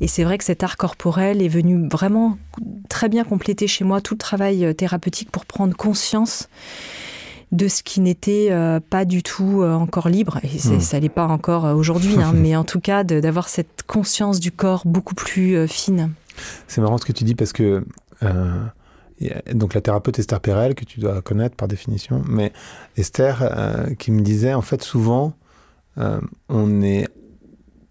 [0.00, 2.38] Et c'est vrai que cet art corporel est venu vraiment
[2.88, 6.48] très bien compléter chez moi tout le travail thérapeutique pour prendre conscience
[7.52, 10.38] de ce qui n'était euh, pas du tout euh, encore libre.
[10.42, 10.80] Et hmm.
[10.80, 14.52] ça n'est pas encore euh, aujourd'hui, hein, mais en tout cas d'avoir cette conscience du
[14.52, 16.12] corps beaucoup plus fine.
[16.68, 17.84] C'est marrant ce que tu dis parce que
[19.52, 22.52] donc la thérapeute Esther Perel, que tu dois connaître par définition, mais
[22.96, 25.34] Esther qui me disait, en fait, souvent,
[26.48, 27.08] on est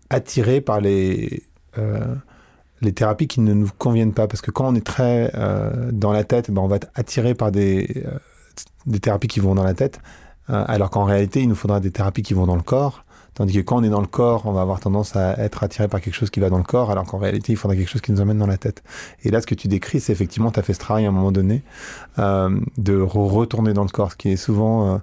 [0.10, 1.44] attiré par les
[2.82, 4.28] les thérapies qui ne nous conviennent pas.
[4.28, 7.34] Parce que quand on est très euh, dans la tête, ben on va être attiré
[7.34, 8.18] par des, euh,
[8.86, 10.00] des thérapies qui vont dans la tête,
[10.50, 13.04] euh, alors qu'en réalité, il nous faudra des thérapies qui vont dans le corps.
[13.36, 15.88] Tandis que quand on est dans le corps, on va avoir tendance à être attiré
[15.88, 18.02] par quelque chose qui va dans le corps, alors qu'en réalité, il faudra quelque chose
[18.02, 18.84] qui nous emmène dans la tête.
[19.24, 21.12] Et là, ce que tu décris, c'est effectivement, tu as fait ce travail à un
[21.12, 21.64] moment donné,
[22.18, 25.00] de retourner dans le corps, ce qui est souvent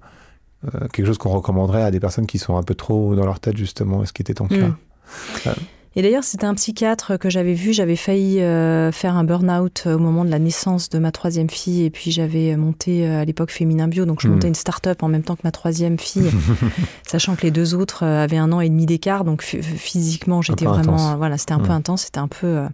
[0.92, 3.56] quelque chose qu'on recommanderait à des personnes qui sont un peu trop dans leur tête,
[3.56, 5.52] justement, ce qui était ton cas.
[5.98, 7.72] Et d'ailleurs, c'était un psychiatre que j'avais vu.
[7.72, 11.84] J'avais failli euh, faire un burn-out au moment de la naissance de ma troisième fille.
[11.84, 14.04] Et puis, j'avais monté euh, à l'époque Féminin Bio.
[14.04, 14.32] Donc, je hmm.
[14.32, 16.30] montais une start-up en même temps que ma troisième fille,
[17.06, 19.24] sachant que les deux autres euh, avaient un an et demi d'écart.
[19.24, 21.16] Donc, physiquement, j'étais vraiment.
[21.16, 21.76] Voilà, c'était un peu hmm.
[21.76, 22.02] intense.
[22.02, 22.66] C'était un peu.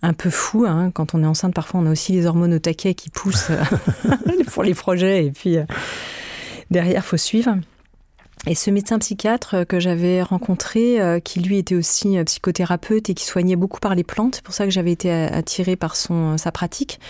[0.00, 0.64] un peu fou.
[0.66, 0.92] Hein.
[0.94, 3.50] Quand on est enceinte, parfois, on a aussi les hormones au taquet qui poussent
[4.54, 5.26] pour les projets.
[5.26, 5.58] Et puis,
[6.70, 7.58] derrière, faut suivre.
[8.48, 13.14] Et ce médecin psychiatre que j'avais rencontré, euh, qui lui était aussi euh, psychothérapeute et
[13.14, 16.38] qui soignait beaucoup par les plantes, c'est pour ça que j'avais été attirée par son,
[16.38, 17.00] sa pratique,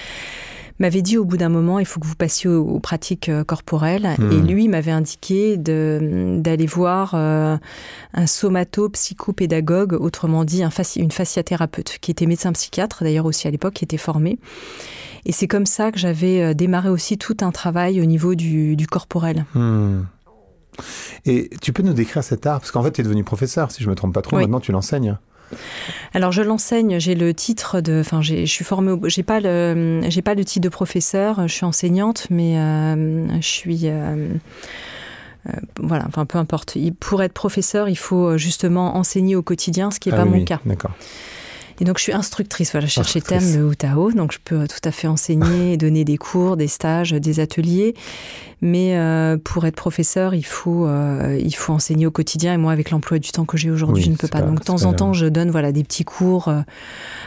[0.78, 4.14] m'avait dit au bout d'un moment, il faut que vous passiez aux, pratiques euh, corporelles.
[4.18, 4.32] Hmm.
[4.32, 7.60] Et lui m'avait indiqué d'aller voir un
[8.26, 13.84] somato-psychopédagogue, autrement dit un une fasciathérapeute, qui était médecin psychiatre, d'ailleurs aussi à l'époque, qui
[13.84, 14.38] était formé.
[15.26, 19.44] Et c'est comme ça que j'avais démarré aussi tout un travail au niveau du, corporel.
[19.54, 20.02] Hmm.
[21.24, 22.60] Et tu peux nous décrire cet art?
[22.60, 24.36] Parce qu'en fait, tu es devenu professeur, si je ne me trompe pas trop.
[24.36, 25.16] Maintenant, tu l'enseignes.
[26.12, 30.22] Alors je l'enseigne, j'ai le titre de, enfin je suis formée, j'ai pas le, j'ai
[30.22, 34.28] pas le titre de professeur, je suis enseignante, mais euh, je suis, euh,
[35.48, 36.76] euh, voilà, enfin peu importe.
[36.98, 40.44] Pour être professeur, il faut justement enseigner au quotidien, ce qui n'est ah pas mon
[40.44, 40.60] cas.
[40.64, 40.92] D'accord.
[41.80, 42.72] Et donc, je suis instructrice.
[42.72, 44.12] Voilà, je cherchais thème de Utao.
[44.12, 47.94] Donc, je peux tout à fait enseigner, donner des cours, des stages, des ateliers.
[48.62, 52.54] Mais euh, pour être professeur, il faut, euh, il faut enseigner au quotidien.
[52.54, 54.40] Et moi, avec l'emploi du temps que j'ai aujourd'hui, je ne peux pas.
[54.40, 56.60] Donc, de temps en temps, je donne voilà, des petits cours euh,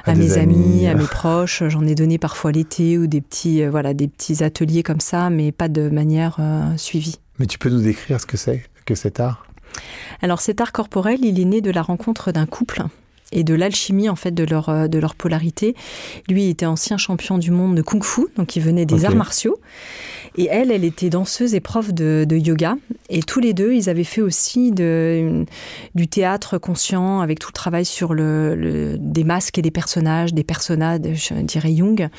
[0.05, 1.63] à, mes amis, à mes proches.
[1.67, 5.51] J'en ai donné parfois l'été ou des petits, voilà, des petits ateliers comme ça, mais
[5.51, 6.39] pas de manière
[6.77, 7.19] suivie.
[7.37, 9.45] Mais tu peux nous décrire ce que c'est que cet art?
[10.21, 12.83] Alors cet art corporel, il est né de la rencontre d'un couple
[13.31, 15.75] et de l'alchimie en fait de leur euh, de leur polarité.
[16.27, 19.59] Lui était ancien champion du monde de kung-fu, donc il venait des arts martiaux.
[20.37, 22.75] Et elle, elle était danseuse et prof de, yoga.
[23.09, 25.43] Et tous les deux, ils avaient fait aussi de,
[25.95, 30.43] du théâtre conscient avec tout le travail sur le, des masques et des personnages, des
[30.43, 32.09] personnages, je dirais Jung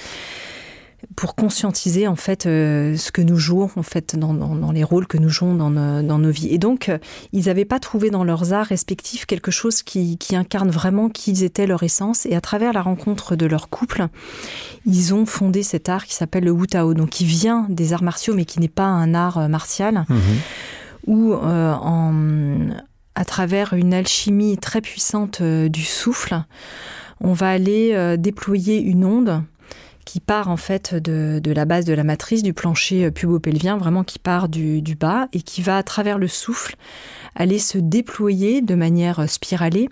[1.17, 5.07] pour conscientiser en fait euh, ce que nous jouons en fait dans, dans, les rôles
[5.07, 6.49] que nous jouons dans, dans nos vies.
[6.49, 6.99] Et donc euh,
[7.33, 11.45] ils n'avaient pas trouvé dans leurs arts respectifs quelque chose qui, qui incarne vraiment qui
[11.45, 12.27] étaient leur essence.
[12.27, 14.07] Et à travers la rencontre de leur couple,
[14.87, 18.03] ils ont fondé cet art qui s'appelle le Wu Tao, donc qui vient des arts
[18.03, 20.05] martiaux mais qui n'est pas un art euh, martial.
[20.09, 20.17] Mmh.
[21.07, 22.15] Où en,
[23.15, 26.43] à travers une alchimie très puissante du souffle,
[27.23, 29.43] on va aller déployer une onde
[30.05, 34.05] qui part en fait de, la base de la matrice, du plancher euh, pubopelvien, vraiment
[34.05, 36.77] qui part du, bas et qui va à travers le souffle
[37.37, 39.89] aller se déployer de manière euh, spiralée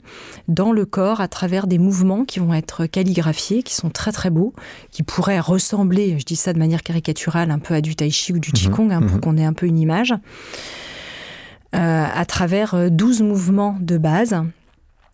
[0.49, 4.31] dans le corps à travers des mouvements qui vont être calligraphiés, qui sont très très
[4.31, 4.53] beaux,
[4.91, 8.33] qui pourraient ressembler, je dis ça de manière caricaturale, un peu à du tai chi
[8.33, 8.55] ou du mhm.
[8.55, 9.21] qigong, hein, pour mhm.
[9.21, 10.15] qu'on ait un peu une image,
[11.75, 14.43] euh, à travers 12 mouvements de base.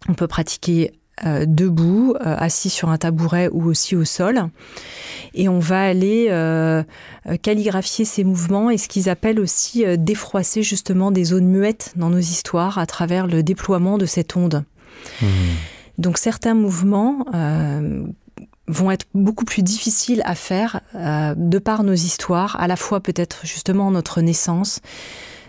[0.08, 0.92] On peut pratiquer
[1.24, 4.48] euh, debout, euh, assis sur un tabouret ou aussi au sol.
[5.32, 6.82] Et on va aller euh,
[7.40, 12.18] calligraphier ces mouvements et ce qu'ils appellent aussi défroisser justement des zones muettes dans nos
[12.18, 14.64] histoires à travers le déploiement de cette onde.
[15.22, 15.26] Mmh.
[15.98, 17.24] Donc certains mouvements
[18.66, 23.40] vont être beaucoup plus difficiles à faire de par nos histoires, à la fois peut-être
[23.44, 24.80] justement notre naissance,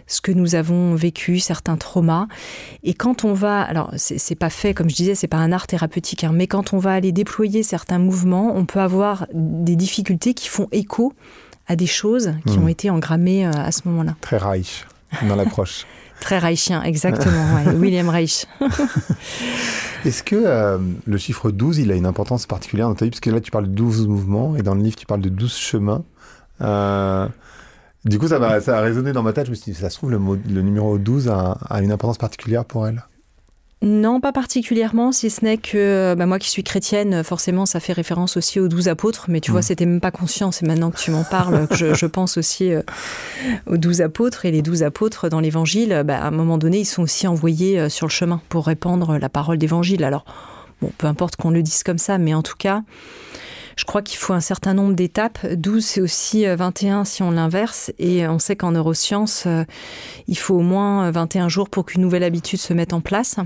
[0.08, 2.28] ce que nous avons vécu, certains traumas.
[2.84, 5.68] Et quand on va, alors c'est pas fait, comme je disais, c'est pas un art
[5.68, 10.34] thérapeutique, hein, mais quand on va aller déployer certains mouvements, on peut avoir des difficultés
[10.34, 11.14] qui font écho
[11.68, 12.64] à des choses qui hmm.
[12.64, 14.16] ont été engrammées euh, à ce moment-là.
[14.22, 14.86] Très Reich
[15.28, 15.86] dans l'approche.
[16.20, 18.46] Très Reichien, exactement, William Reich.
[20.06, 23.12] Est-ce que euh, le chiffre 12, il a une importance particulière dans ta vie?
[23.12, 25.30] Parce que là, tu parles de 12 mouvements et dans le livre, tu parles de
[25.30, 26.04] 12 chemins.
[26.62, 27.28] Euh,
[28.06, 29.48] du coup, ça, a, ça a résonné dans ma tête.
[29.48, 32.66] Je me suis dit, ça se trouve, le, le numéro 12 a, une importance particulière
[32.66, 33.04] pour elle
[33.82, 37.94] non, pas particulièrement, si ce n'est que bah, moi qui suis chrétienne, forcément, ça fait
[37.94, 39.64] référence aussi aux douze apôtres, mais tu vois, mm.
[39.64, 42.82] c'était même pas conscient, c'est maintenant que tu m'en parles que je, pense aussi euh,
[43.68, 44.46] aux douze apôtres.
[44.46, 47.80] Et les douze apôtres dans l'évangile, bah, à un moment donné, ils sont aussi envoyés
[47.80, 50.04] euh, sur le chemin pour répandre la parole d'évangile.
[50.04, 50.26] Alors,
[50.82, 52.82] bon, peu importe qu'on le dise comme ça, mais en tout cas,
[53.76, 55.46] Je crois qu'il faut un certain nombre d'étapes.
[55.46, 57.92] 12, c'est aussi 21 si on l'inverse.
[58.00, 59.48] Et on sait qu'en neurosciences,
[60.28, 63.38] il faut au moins 21 jours pour qu'une nouvelle habitude se mette en place.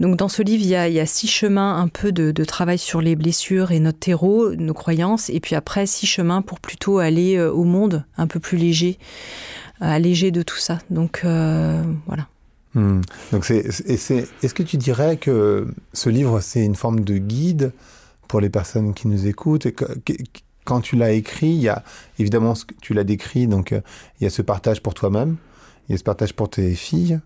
[0.00, 3.16] Donc dans ce livre, il y a, six chemins un peu de, travail sur les
[3.16, 7.52] blessures et notre terreau, nos croyances, et puis après six chemins pour plutôt aller euh,
[7.52, 8.98] au monde un peu plus léger,
[9.82, 10.78] euh, allégé de tout ça.
[10.88, 12.26] Donc euh, voilà.
[12.74, 13.02] Hmm.
[13.30, 17.72] Donc c'est, est-ce que tu dirais que ce livre c'est une forme de guide
[18.30, 19.66] pour les personnes qui nous écoutent.
[20.64, 21.82] Quand tu l'as écrit, il y a
[22.18, 25.36] évidemment ce que tu l'as décrit, donc il y a ce partage pour toi-même,
[25.88, 27.18] il y a ce partage pour tes filles,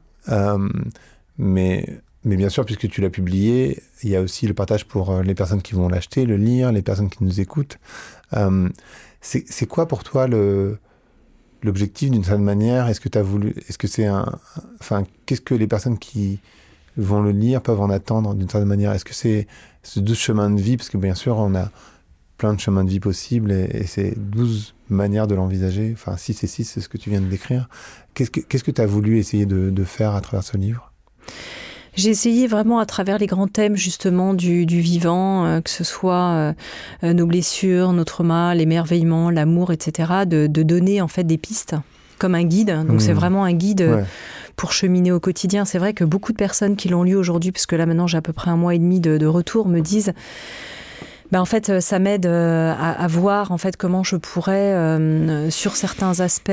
[1.39, 1.87] mais
[2.25, 5.23] mais bien sûr, puisque tu l'as publié, il y a aussi le partage pour euh,
[5.23, 7.79] les personnes qui vont l'acheter, le lire, les personnes qui nous écoutent.
[8.33, 8.69] Euh,
[9.21, 10.79] c'est quoi pour toi le
[11.63, 12.89] l'objectif d'une certaine manière?
[12.89, 14.27] Est-ce que tu as voulu Est-ce que c'est un
[14.81, 16.41] Enfin, qu'est-ce que les personnes qui
[16.97, 18.93] vont le lire peuvent en attendre d'une certaine manière?
[18.93, 19.47] Est-ce que c'est
[19.85, 21.71] ce douze chemins de vie Parce que bien sûr, on a
[22.37, 25.93] plein de chemins de vie possibles et, c'est douze manières de l'envisager.
[25.95, 27.69] Enfin, si c'est six, c'est ce que tu viens de décrire.
[28.15, 30.93] Qu'est-ce que tu as voulu essayer de, de faire à travers ce livre?
[31.97, 36.33] J'ai essayé vraiment à travers les grands thèmes justement du, vivant, euh, que ce soit
[36.33, 36.53] euh,
[37.05, 41.77] euh, nos blessures, nos traumas, l'émerveillement, l'amour, etc., de, donner en fait des pistes
[42.19, 42.85] comme un guide.
[42.89, 43.17] Donc c'est mmh.
[43.17, 44.05] vraiment un guide.
[44.57, 45.65] Pour cheminer au quotidien.
[45.65, 48.23] C'est vrai que beaucoup de personnes qui l'ont lu aujourd'hui, puisque là maintenant j'ai à
[48.23, 50.13] peu près un mois et demi de retour, me disent
[51.35, 55.51] ben, en fait, euh, ça m'aide euh, à, voir en fait comment je pourrais, euh,
[55.51, 56.53] sur certains aspects,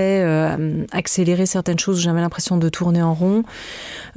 [0.91, 1.99] accélérer certaines choses.
[1.99, 3.43] J'avais l'impression de tourner en rond.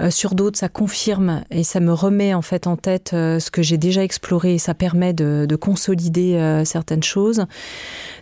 [0.08, 3.76] sur d'autres, ça confirme et ça me remet en fait en tête ce que j'ai
[3.76, 7.44] déjà exploré et ça permet de, consolider certaines choses.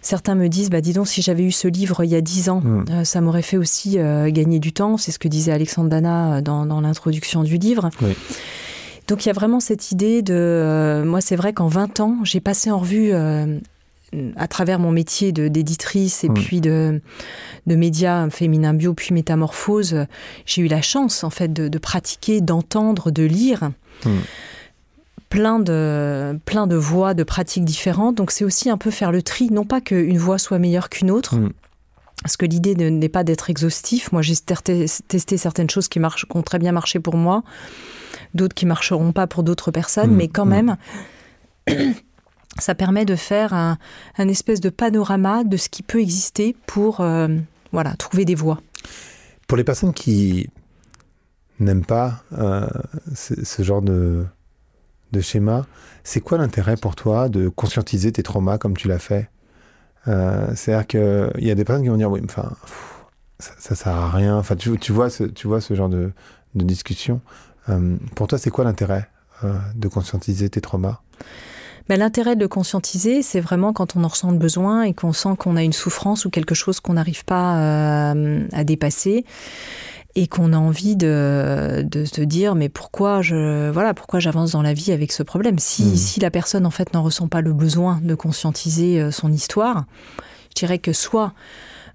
[0.01, 2.49] Certains me disent, bah dis donc, si j'avais eu ce livre il y a dix
[2.49, 3.05] ans, mmh.
[3.05, 4.97] ça m'aurait fait aussi gagner du temps.
[4.97, 7.90] C'est ce que disait Alexandre Dana dans, dans l'introduction du livre.
[8.01, 8.16] Oui.
[9.09, 10.34] Donc il y a vraiment cette idée de...
[10.34, 13.59] Euh, moi, c'est vrai qu'en 20 ans, j'ai passé en revue, euh,
[14.36, 16.34] à travers mon métier d'éditrice et mmh.
[16.34, 17.00] puis de,
[17.66, 20.07] de médias féminins bio, puis métamorphose,
[20.46, 23.70] j'ai eu la chance, en fait, de, pratiquer, d'entendre, de lire.
[24.05, 24.11] Mmh.
[25.30, 28.16] Plein de, plein de voix, de pratiques différentes.
[28.16, 31.11] Donc c'est aussi un peu faire le tri, non pas qu'une voix soit meilleure qu'une
[31.11, 31.53] autre, mmh.
[32.23, 34.12] Parce que l'idée n'est pas d'être exhaustif.
[34.12, 37.43] Moi, j'ai testé certaines choses qui, marchent, qui ont très bien marché pour moi
[38.35, 40.49] d'autres qui marcheront pas pour d'autres personnes, mmh, mais quand mmh.
[40.49, 40.77] même,
[42.59, 43.79] ça permet de faire un,
[44.18, 47.29] espèce de panorama de ce qui peut exister pour euh,
[47.73, 48.61] voilà, trouver des voies.
[49.47, 50.49] Pour les personnes qui
[51.61, 52.66] n'aiment pas euh,
[53.14, 54.25] ce, genre de,
[55.12, 55.66] de schéma,
[56.05, 59.29] c'est quoi l'intérêt pour toi de conscientiser tes traumas comme tu l'as fait?
[60.09, 62.50] Euh, C'est-à-dire qu'il y a des personnes qui vont dire oui, enfin,
[63.38, 64.36] ça, ça sert à rien.
[64.36, 66.12] Enfin, tu, vois ce, tu vois ce genre de,
[66.55, 67.20] de discussion.
[67.68, 69.09] Euh, pour toi, c'est quoi l'intérêt
[69.44, 71.00] euh, de conscientiser tes traumas?
[71.88, 75.12] Ben, L'intérêt de le conscientiser, c'est vraiment quand on en ressent le besoin et qu'on
[75.12, 79.24] sent qu'on a une souffrance ou quelque chose qu'on n'arrive pas à dépasser
[80.14, 84.62] et qu'on a envie de, de, se dire mais pourquoi je voilà pourquoi j'avance dans
[84.62, 85.58] la vie avec ce problème?
[85.58, 85.96] Si, hmm.
[85.96, 89.84] si la personne en fait n'en ressent pas le besoin de conscientiser son histoire
[90.50, 91.32] je dirais que soit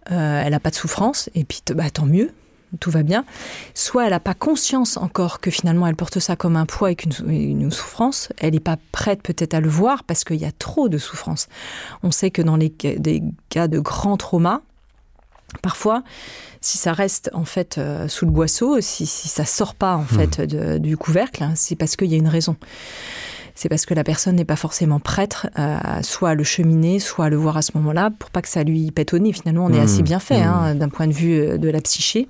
[0.05, 2.31] elle n'a pas de souffrance et puis bah, tant mieux
[2.79, 3.25] tout va bien,
[3.73, 6.95] soit elle n'a pas conscience encore que finalement elle porte ça comme un poids et
[6.95, 10.51] qu'une une souffrance, elle n'est pas prête peut-être à le voir parce qu'il y a
[10.51, 11.47] trop de souffrance.
[12.03, 14.61] On sait que dans les des cas de grands traumas,
[15.61, 16.03] parfois,
[16.61, 20.01] si ça reste en fait euh, sous le boisseau, si, si ça sort pas en
[20.01, 20.07] mmh.
[20.07, 20.41] fait
[20.81, 22.55] du couvercle, hein, c'est parce qu'il y a une raison
[23.57, 27.25] c'est parce que la personne n'est pas forcément prête à soit à le cheminer, soit
[27.25, 29.33] à le voir à ce moment-là, pour pas que ça lui pète au nez.
[29.33, 30.05] Finalement, on est assez mmh.
[30.05, 30.77] bien fait hein, mmh.
[30.77, 32.27] d'un point de vue euh, de la psyché.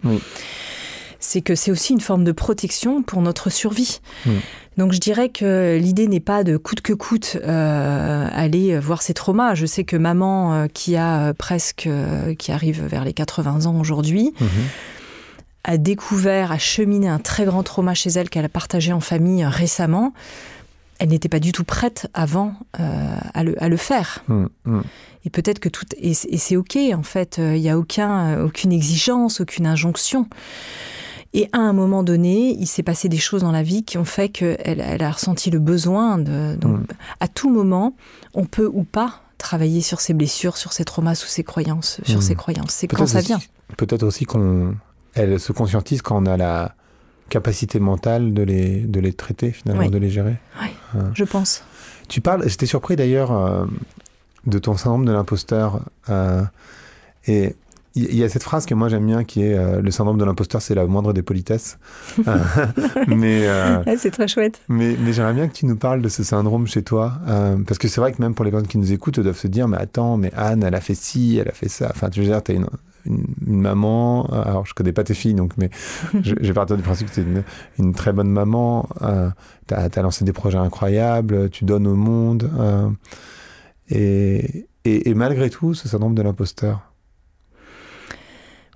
[1.19, 3.99] C'est que c'est aussi une forme de protection pour notre survie.
[4.77, 9.13] Donc je dirais que l'idée n'est pas de coûte que coûte euh, aller voir ses
[9.13, 9.55] traumas.
[9.55, 11.89] Je sais que maman euh, qui a presque,
[12.37, 14.33] qui arrive vers les 80 ans aujourd'hui,
[15.63, 19.43] a découvert, a cheminé un très grand trauma chez elle qu'elle a partagé en famille
[19.45, 20.13] récemment
[20.99, 24.23] elle n'était pas du tout prête avant euh, à, le, faire.
[24.27, 24.81] Mmh, mmh.
[25.25, 27.37] Et peut-être que tout et, c'est ok en fait.
[27.37, 30.27] Il n'y a aucun, aucune exigence, aucune injonction.
[31.33, 34.05] Et à un moment donné, il s'est passé des choses dans la vie qui ont
[34.05, 36.55] fait qu'elle elle a ressenti le besoin de.
[36.55, 36.85] Donc, mmh.
[37.19, 37.95] à tout moment,
[38.33, 42.23] on peut ou pas travailler sur ses blessures, sur ses traumas, sur ses croyances, sur
[42.23, 42.71] ses croyances.
[42.71, 43.39] C'est quand ça vient.
[43.75, 44.75] Peut-être aussi qu'on
[45.13, 46.75] elle se conscientise quand on a la
[47.29, 50.37] capacité mentale de les, de les traiter, finalement, de les gérer.
[50.61, 51.11] Oui, hein.
[51.13, 51.63] je pense.
[52.07, 53.65] Tu parles, j'étais surpris d'ailleurs euh,
[54.45, 55.81] de ton syndrome de l'imposteur.
[56.09, 56.43] Euh,
[57.27, 57.55] et
[57.97, 60.25] il y a cette phrase que moi j'aime bien qui est euh, le syndrome de
[60.25, 61.77] l'imposteur, c'est la moindre des politesses.
[62.27, 62.67] Euh,
[63.07, 64.59] mais c'est très chouette.
[64.67, 67.13] Mais, mais j'aimerais bien que tu nous parles de ce syndrome chez toi,
[67.65, 69.67] parce que c'est vrai que même pour les personnes qui nous écoutent, doivent se dire
[69.67, 71.87] mais attends, mais Anne, elle a fait ci, elle a fait ça.
[71.89, 72.67] Enfin, tu veux dire, t'as une,
[73.05, 74.25] une, maman.
[74.25, 75.69] Alors, je connais pas tes filles, donc, mais
[76.21, 77.43] j'ai partir du principe que tu es une,
[77.79, 78.89] une, très bonne maman.
[79.67, 82.49] tu as, lancé des projets incroyables, tu donnes au monde.
[83.89, 86.81] et, et, malgré tout, ce syndrome de l'imposteur.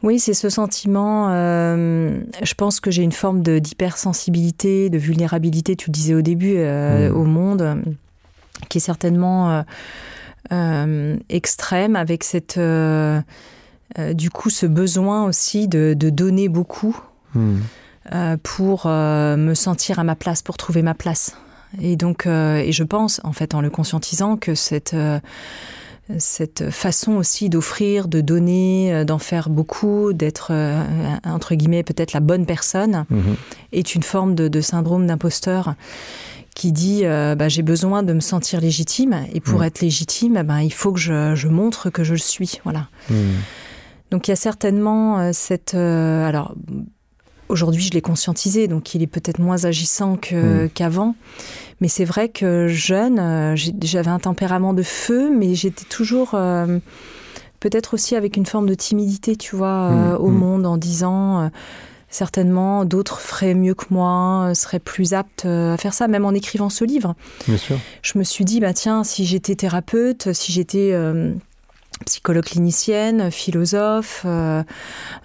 [0.04, 1.28] Oui, c'est ce sentiment.
[1.30, 6.56] Euh, je pense que j'ai une forme d'hypersensibilité, de, vulnérabilité, tu le disais au début,
[6.58, 7.16] euh, mmh.
[7.16, 7.84] au monde,
[8.70, 9.64] qui est certainement
[10.52, 16.99] euh, extrême, avec cette, du coup, ce besoin aussi de, donner beaucoup
[17.36, 17.58] mmh.
[18.41, 21.36] pour me sentir à ma place, pour trouver ma place.
[21.80, 24.95] Et donc, et je pense, en fait, en le conscientisant, que cette
[26.20, 30.84] cette façon aussi d'offrir, de donner, euh, d'en faire beaucoup, d'être, euh,
[31.24, 33.36] entre guillemets, peut-être la bonne personne, mhm.
[33.72, 35.76] est une forme de, syndrome d'imposteur
[36.55, 39.66] qui dit euh, bah, j'ai besoin de me sentir légitime et pour mhm.
[39.66, 42.59] être légitime, ben, il faut que je, montre que je le suis.
[42.64, 42.88] Voilà.
[43.09, 43.18] Mhm.
[44.12, 45.74] Donc il y a certainement cette...
[45.74, 46.53] alors
[47.52, 51.16] aujourd'hui je l'ai conscientisé, donc il est peut-être moins agissant qu'avant.
[51.82, 56.80] Mais c'est vrai que jeune, euh, j'avais un tempérament de feu, mais j'étais toujours euh,
[57.60, 60.38] peut-être aussi avec une forme de timidité, tu vois, euh, mmh, au mmh.
[60.38, 61.49] monde en disant
[62.10, 66.70] certainement d'autres feraient mieux que moi, seraient plus aptes à faire ça, même en écrivant
[66.70, 67.16] ce livre.
[67.47, 67.78] Bien sûr.
[68.04, 70.93] Je me suis dit, bah tiens, si j'étais thérapeute, si j'étais
[72.06, 74.64] psychologue clinicienne, philosophe, euh,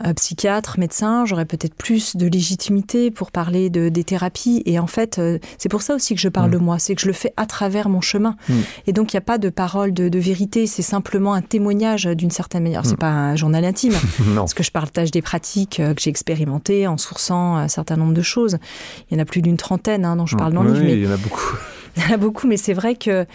[0.05, 4.62] euh, psychiatre, médecin, j'aurais peut-être plus de légitimité pour parler de, des thérapies.
[4.66, 6.62] Et en fait, euh, c'est pour ça aussi que je parle de mm.
[6.62, 8.37] moi, c'est que je le fais à travers mon chemin.
[8.49, 8.55] Mm.
[8.87, 12.31] Et donc, il n'y a pas de parole de, vérité, c'est simplement un témoignage d'une
[12.31, 12.87] certaine manière.
[12.87, 12.99] C'est mm.
[12.99, 13.95] pas un journal intime,
[14.35, 18.22] parce que je partage des pratiques que j'ai expérimentées en sourçant un certain nombre de
[18.22, 18.59] choses.
[19.11, 20.85] Il y en a plus d'une trentaine hein, dont je parle dans le livre.
[20.85, 20.93] Mais...
[20.95, 21.57] il y en a beaucoup.
[21.97, 23.27] il y en a beaucoup, mais c'est vrai que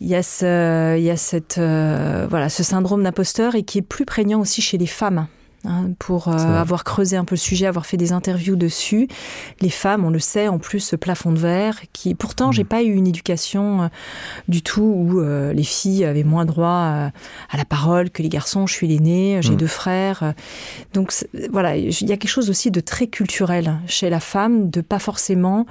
[0.00, 3.78] il y a ce, il y a cette, euh, voilà, ce syndrome d'imposteur et qui
[3.78, 5.26] est plus prégnant aussi chez les femmes.
[5.66, 9.08] Hein, pour euh, avoir creusé un peu le sujet, avoir fait des interviews dessus.
[9.60, 12.52] Les femmes, on le sait, en plus ce plafond de verre, qui pourtant mmh.
[12.54, 13.88] j'ai pas eu une éducation euh,
[14.48, 17.10] du tout où les filles avaient moins droit
[17.50, 18.66] à la parole que les garçons.
[18.66, 19.56] Je suis l'aînée, j'ai mmh.
[19.56, 20.32] deux frères,
[20.94, 21.12] donc
[21.52, 24.98] voilà, il y a quelque chose aussi de très culturel chez la femme, de pas
[24.98, 25.66] forcément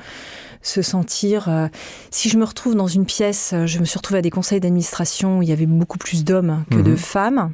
[0.61, 1.47] se sentir.
[1.49, 1.67] Euh,
[2.11, 4.59] si je me retrouve dans une pièce, euh, je me suis retrouvée à des conseils
[4.59, 6.97] d'administration où il y avait beaucoup plus d'hommes que de mhm.
[6.97, 7.53] femmes.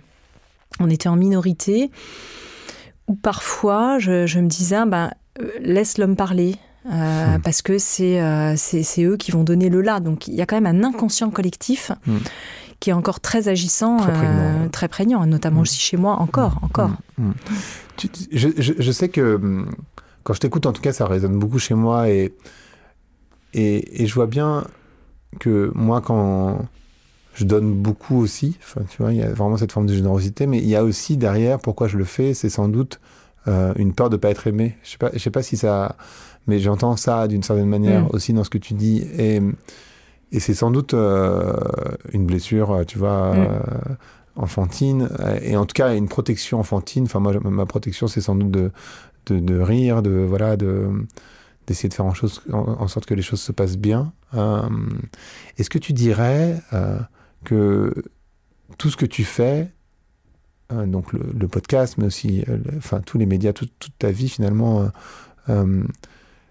[0.80, 1.92] On était en minorité.
[3.08, 5.12] Ou parfois, je, me disais, ben,
[5.60, 6.56] laisse l'homme parler.
[6.86, 7.42] Mhm.
[7.44, 8.20] Parce que c'est
[8.58, 10.00] c'est eux qui vont donner le là.
[10.00, 12.20] Donc il y a quand même un inconscient collectif mhm.
[12.80, 13.98] qui est encore très agissant,
[14.72, 16.92] très prégnant, notamment aussi chez moi, encore, encore.
[18.32, 19.70] je, je, sais que hum,
[20.24, 22.34] quand je t'écoute, en tout cas, ça résonne beaucoup chez moi et
[23.56, 24.66] et, je vois bien
[25.40, 26.66] que moi, quand
[27.34, 28.58] je donne beaucoup aussi,
[28.90, 31.18] tu vois, il y a vraiment cette forme de générosité, mais il y a aussi
[31.18, 33.00] derrière, pourquoi je le fais, c'est sans doute
[33.48, 34.76] euh, une peur de ne pas être aimé.
[34.84, 35.96] Je sais pas, je sais pas si ça,
[36.48, 38.10] mais j'entends ça d'une certaine manière mm.
[38.12, 39.42] aussi dans ce que tu dis, et,
[40.32, 41.54] et c'est sans doute euh,
[42.12, 43.34] une blessure, tu vois.
[43.34, 43.40] Mm.
[43.40, 43.96] Euh,
[44.38, 45.08] enfantine
[45.44, 48.72] et en tout cas une protection enfantine enfin moi ma protection c'est sans doute de,
[49.28, 50.90] de, de rire de voilà de
[51.68, 54.14] d'essayer de faire en, sorte que les choses se passent bien.
[54.34, 54.70] Euh,
[55.58, 57.00] est-ce que tu dirais euh,
[57.44, 57.94] que
[58.78, 59.70] tout ce que tu fais,
[60.72, 62.44] euh, donc le, podcast, mais aussi
[62.78, 64.90] enfin, tous les médias, toute ta vie finalement,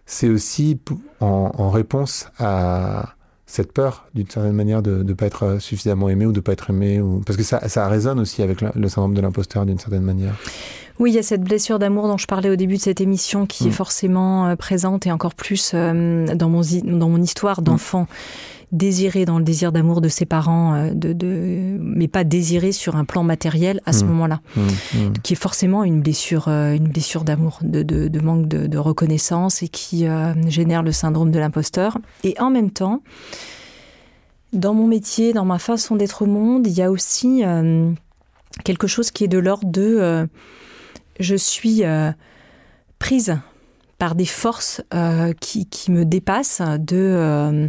[0.06, 0.80] c'est aussi
[1.20, 3.14] en, réponse à
[3.46, 6.52] cette peur, d'une certaine manière, de ne pas être suffisamment aimé ou de ne pas
[6.52, 7.20] être aimé ou...
[7.20, 10.34] Parce que ça, ça résonne aussi avec le syndrome de l'imposteur, d'une certaine manière.
[11.00, 13.46] Oui, il y a cette blessure d'amour dont je parlais au début de cette émission
[13.46, 13.72] qui est mm.
[13.72, 17.64] forcément euh, présente et encore plus euh, dans, mon, dans mon histoire mm.
[17.64, 18.06] d'enfant.
[18.70, 22.94] désiré dans le désir d'amour de ses parents, euh, de, de, mais pas désiré sur
[22.94, 24.08] un plan matériel à ce mm.
[24.08, 24.40] moment-là,
[25.24, 30.06] qui est forcément une blessure, une blessure d'amour, de, de, manque de, reconnaissance et qui
[30.46, 31.98] génère le syndrome de l'imposteur.
[32.22, 33.02] Et en même temps,
[34.52, 37.42] dans mon métier, dans ma façon d'être au monde, il y a aussi
[38.64, 40.28] quelque chose qui est de l'ordre de
[41.20, 42.12] je suis euh,
[42.98, 43.38] prise
[43.98, 47.68] par des forces euh, qui, me dépassent, de euh,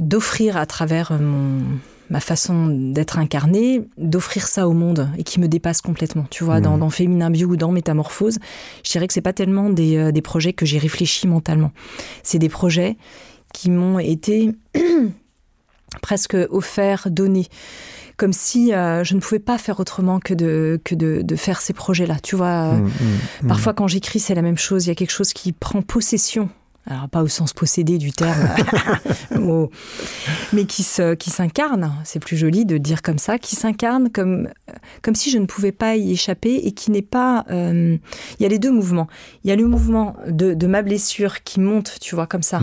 [0.00, 1.62] d'offrir à travers mon,
[2.10, 6.26] ma façon d'être incarnée, d'offrir ça au monde et qui me dépasse complètement.
[6.30, 6.80] Tu vois, dans, mmh.
[6.80, 8.38] dans, Féminin Bio ou dans Métamorphose,
[8.84, 11.72] je dirais que c'est pas tellement des, des projets que j'ai réfléchi mentalement.
[12.22, 12.96] C'est des projets
[13.52, 14.52] qui m'ont été
[16.02, 17.48] presque offerts, donnés
[18.16, 22.16] comme si je ne pouvais pas faire autrement que de, que de, faire ces projets-là.
[22.22, 22.90] Tu vois, mmh,
[23.42, 24.86] mmh, parfois quand j'écris, c'est la même chose.
[24.86, 26.48] Il y a quelque chose qui prend possession
[26.86, 28.48] alors pas au sens possédé du terme,
[30.52, 34.48] mais qui se, qui s'incarne, c'est plus joli de dire comme ça, qui s'incarne comme,
[35.00, 37.46] comme si je ne pouvais pas y échapper et qui n'est pas...
[37.50, 37.96] Euh,
[38.38, 39.08] il y a les deux mouvements.
[39.44, 42.60] Il y a le mouvement de, ma blessure qui monte, tu vois, comme ça,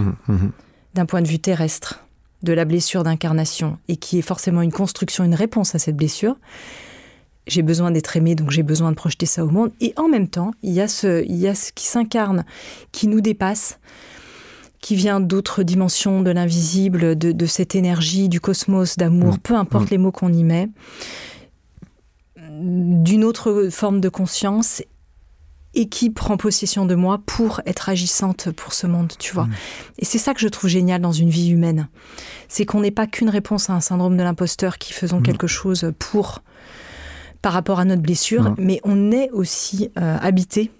[0.93, 2.03] d'un point de vue terrestre,
[2.43, 6.37] de la blessure d'incarnation, et qui est forcément une construction, une réponse à cette blessure
[7.47, 9.71] j'ai besoin d'être aimé, donc j'ai besoin de projeter ça au monde.
[9.81, 12.45] Et en même temps, il y a ce, il y a ce qui s'incarne,
[12.91, 13.79] qui nous dépasse,
[14.79, 19.39] qui vient d'autres dimensions, de l'invisible, de, cette énergie, du cosmos, d'amour, mm.
[19.39, 19.91] peu importe mm.
[19.91, 20.69] les mots qu'on y met,
[22.49, 24.83] d'une autre forme de conscience
[25.73, 29.45] et qui prend possession de moi pour être agissante pour ce monde, tu vois.
[29.45, 29.53] Mm.
[29.99, 31.87] Et c'est ça que je trouve génial dans une vie humaine.
[32.49, 35.91] C'est qu'on n'est pas qu'une réponse à un syndrome de l'imposteur qui faisons quelque chose
[35.97, 36.41] pour
[37.41, 40.71] par rapport à notre blessure, mais on est aussi euh, habité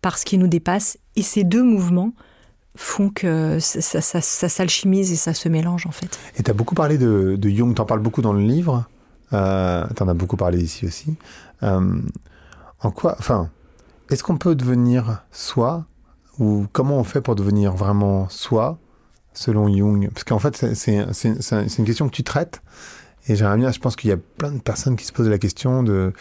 [0.00, 0.98] par ce qui nous dépasse.
[1.16, 2.12] Et ces deux mouvements
[2.76, 6.18] font que ça, ça, s'alchimise et ça se mélange en fait.
[6.38, 8.84] Et tu as beaucoup parlé de, de Jung, tu en parles beaucoup dans le livre,
[9.32, 11.16] euh, tu en as beaucoup parlé ici aussi.
[11.64, 12.00] Euh,
[12.80, 13.50] en quoi, enfin,
[14.08, 15.86] est-ce qu'on peut devenir soi
[16.38, 18.78] ou comment on fait pour devenir vraiment soi
[19.34, 20.10] selon Jung?
[20.10, 22.62] Parce qu'en fait, c'est une question que tu traites
[23.28, 25.38] et j'aimerais bien, je pense qu'il y a plein de personnes qui se posent la
[25.38, 26.12] question de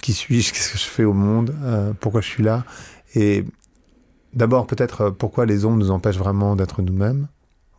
[0.00, 2.64] qui suis-je, qu'est-ce que je fais au monde, euh, pourquoi je suis là?
[3.14, 3.44] Et
[4.34, 7.28] D'abord, peut-être euh, pourquoi les ombres nous empêchent vraiment d'être nous-mêmes,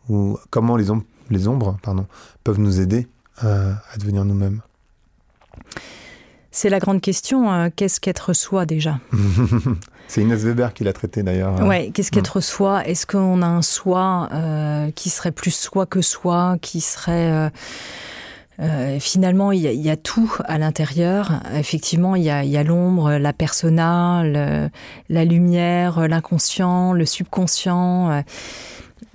[0.08, 2.06] ou comment les ombres, pardon,
[2.44, 3.08] peuvent nous aider
[3.44, 4.62] euh, à devenir nous-mêmes?
[6.56, 7.52] C'est la grande question.
[7.52, 7.68] Hein.
[7.68, 8.98] qu'est-ce qu'être soi déjà
[10.08, 11.60] C'est Inès Weber qui l'a traité d'ailleurs.
[11.60, 11.68] Hein.
[11.68, 12.42] Oui, qu'est-ce qu'être mm.
[12.42, 12.86] soi?
[12.86, 17.50] Est-ce qu'on a un soi euh, qui serait plus soi que soi, qui serait
[18.58, 21.42] euh, finalement, il y, a, tout à l'intérieur.
[21.52, 28.24] Effectivement, il y a, l'ombre, la persona, la lumière, l'inconscient, le subconscient,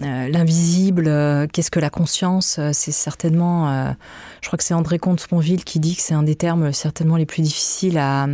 [0.01, 1.05] euh, euh, l'invisible.
[1.51, 3.93] Qu'est-ce que la conscience C'est certainement,
[4.41, 7.25] je crois que c'est André Comte-Sponville qui dit que c'est un des termes certainement les
[7.25, 8.27] plus difficiles à,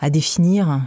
[0.00, 0.80] à définir.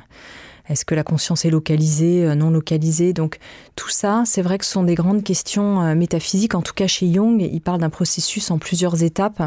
[0.69, 3.13] Est-ce que la conscience est localisée, euh, non localisée?
[3.13, 3.39] Donc
[3.75, 6.55] tout ça, c'est vrai que ce sont des grandes questions euh, métaphysiques.
[6.55, 9.41] En tout cas, chez Jung, il parle d'un processus en plusieurs étapes.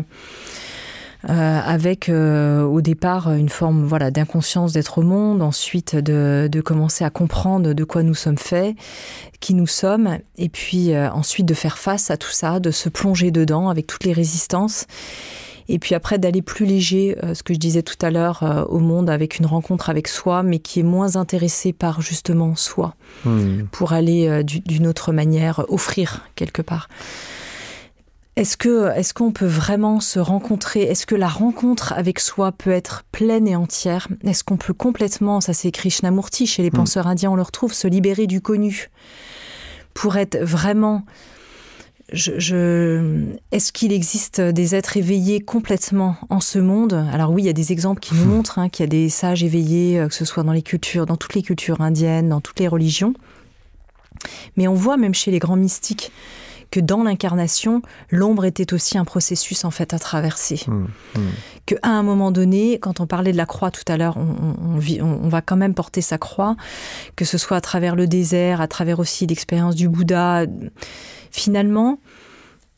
[1.28, 7.04] Euh, avec au départ une forme voilà d'inconscience d'être au monde, ensuite de, de, commencer
[7.04, 8.74] à comprendre de quoi nous sommes faits,
[9.40, 13.30] qui nous sommes, et puis ensuite de faire face à tout ça, de se plonger
[13.30, 14.86] dedans avec toutes les résistances,
[15.70, 18.64] et puis après d'aller plus léger, euh, ce que je disais tout à l'heure, euh,
[18.64, 22.96] au monde avec une rencontre avec soi, mais qui est moins intéressé par justement soi,
[23.24, 23.66] hmm.
[23.70, 26.88] pour aller euh, d'une autre manière offrir quelque part.
[28.40, 30.80] Est-ce que est-ce qu'on peut vraiment se rencontrer?
[30.84, 34.08] Est-ce que la rencontre avec soi peut être pleine et entière?
[34.24, 36.76] Est-ce qu'on peut complètement, ça c'est Krishnamurti chez les hmm.
[36.76, 38.88] penseurs indiens, on le retrouve, se libérer du connu?
[39.92, 41.04] Pour être vraiment
[42.14, 46.94] je, Est-ce qu'il existe des êtres éveillés complètement en ce monde?
[47.12, 49.10] Alors oui, il y a des exemples qui nous montrent hein, qu'il y a des
[49.10, 52.40] sages éveillés, euh, que ce soit dans les cultures, dans toutes les cultures indiennes, dans
[52.40, 53.12] toutes les religions.
[54.56, 56.10] Mais on voit même chez les grands mystiques
[56.70, 60.60] que dans l'incarnation, l'ombre était aussi un processus en fait à traverser.
[60.66, 61.20] Mmh, mmh.
[61.66, 64.78] Que à un moment donné, quand on parlait de la croix tout à l'heure, on,
[65.02, 66.56] on, va quand même porter sa croix,
[67.16, 70.46] que ce soit à travers le désert, à travers aussi l'expérience du Bouddha
[71.30, 72.00] finalement,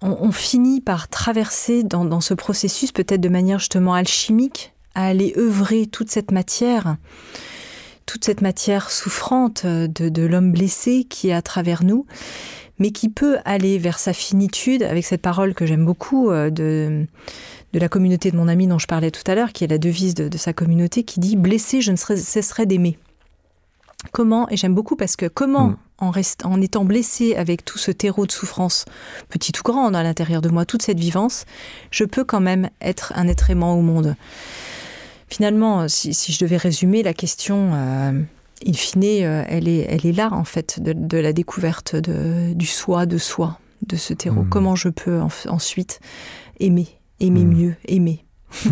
[0.02, 5.86] on, finit par traverser dans, ce processus, peut-être de manière justement alchimique, à aller œuvrer
[5.86, 6.96] toute cette matière,
[8.04, 12.06] toute cette matière souffrante de, l'homme blessé qui est à travers nous,
[12.78, 17.06] mais qui peut aller vers sa finitude avec cette parole que j'aime beaucoup euh, de,
[17.72, 19.78] de la communauté de mon ami dont je parlais tout à l'heure, qui est la
[19.78, 22.98] devise de, sa communauté, qui dit Blessé, je ne cesserai d'aimer.
[24.10, 25.76] Comment, et j'aime beaucoup parce que comment, mm.
[25.98, 26.12] en,
[26.44, 28.84] en étant blessé avec tout ce terreau de souffrance,
[29.28, 31.44] petit ou grand, à l'intérieur de moi, toute cette vivance,
[31.92, 34.16] je peux quand même être un être aimant au monde.
[35.28, 38.12] Finalement, si, je devais résumer la question, euh,
[38.66, 42.66] in fine, euh, elle, est, elle est là, en fait, de, la découverte de, du
[42.66, 44.42] soi, de soi, de ce terreau.
[44.42, 44.48] Mm.
[44.48, 46.00] Comment je peux ensuite
[46.60, 46.88] aimer,
[47.20, 47.54] aimer mm.
[47.54, 48.24] mieux, aimer
[48.64, 48.70] je,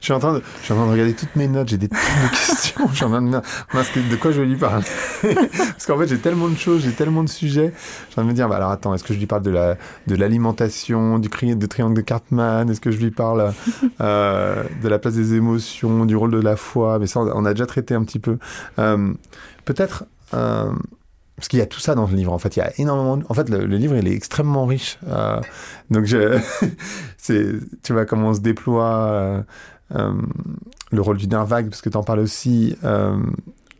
[0.00, 2.88] suis en train de, regarder toutes mes notes, j'ai des tonnes de questions.
[2.90, 4.84] je suis en train de de quoi je vais lui parler?
[5.22, 7.72] Parce qu'en fait, j'ai tellement de choses, j'ai tellement de sujets.
[8.08, 9.76] Je suis de me dire, bah alors attends, est-ce que je lui parle de la
[10.06, 12.68] de l'alimentation, du triangle de Cartman?
[12.70, 13.52] Est-ce que je lui parle
[14.00, 16.98] euh, de la place des émotions, du rôle de la foi?
[16.98, 18.38] Mais ça, on a déjà traité un petit peu.
[18.78, 19.12] Euh,
[19.64, 20.04] peut-être,
[20.34, 20.70] euh,
[21.36, 22.32] parce qu'il y a tout ça dans le livre.
[22.32, 23.22] En fait, il y a énormément.
[23.28, 24.98] En fait, le, livre, il est extrêmement riche.
[25.06, 25.40] Euh,
[25.90, 26.40] donc, je,
[27.18, 27.46] c'est,
[27.82, 29.42] tu vois comment on se déploie euh,
[29.94, 30.14] euh,
[30.92, 32.76] le rôle du nerf vague, parce que tu en parles aussi.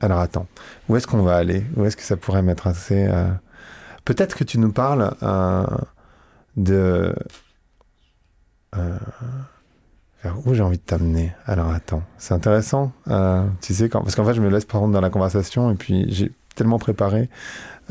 [0.00, 0.46] alors, attends,
[0.88, 1.64] où est-ce qu'on va aller?
[1.76, 3.08] Où est-ce que ça pourrait m'être assez
[4.04, 5.14] Peut-être que tu nous parles
[6.56, 7.14] de
[10.22, 11.32] vers où j'ai envie de t'amener?
[11.46, 12.92] Alors attends, c'est intéressant.
[13.62, 14.02] tu sais, quand...
[14.02, 17.28] parce qu'en fait, je me laisse prendre dans la conversation et puis j'ai tellement préparé.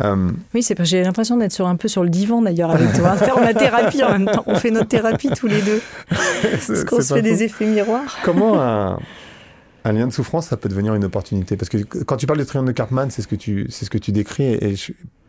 [0.04, 3.16] Euh, oui, c'est j'ai l'impression d'être sur un peu sur le divan d'ailleurs avec toi,
[3.16, 4.44] faire ma thérapie en même temps.
[4.46, 5.82] On fait notre thérapie tous les deux.
[6.10, 8.18] parce qu'on se fait des effets miroirs.
[8.26, 8.60] Comment
[9.86, 11.56] un, lien de souffrance, ça peut devenir une opportunité?
[11.56, 13.90] Parce que quand tu parles de triangle de Cartman, c'est ce que tu, c'est ce
[13.90, 14.54] que tu décris.
[14.54, 14.76] Et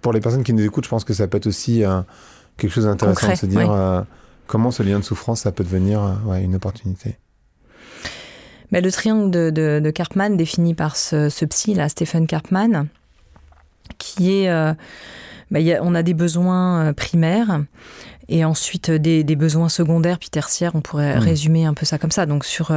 [0.00, 2.00] pour les personnes qui nous écoutent, je pense que ça peut être aussi euh,
[2.56, 4.02] quelque chose d'intéressant de se dire euh,
[4.48, 6.00] comment ce lien de souffrance, ça peut devenir
[6.42, 7.18] une opportunité.
[8.72, 12.88] Mais le triangle de, de, Karpman, défini par ce, ce psy, là, Stephen Karpman,
[13.98, 14.48] qui est...
[14.48, 14.74] Euh,
[15.50, 17.62] bah, on a des besoins euh, primaires
[18.28, 20.74] et ensuite euh, des, besoins secondaires puis tertiaires.
[20.74, 21.20] On pourrait hmm.
[21.20, 22.26] résumer un peu ça comme ça.
[22.26, 22.72] Donc sur...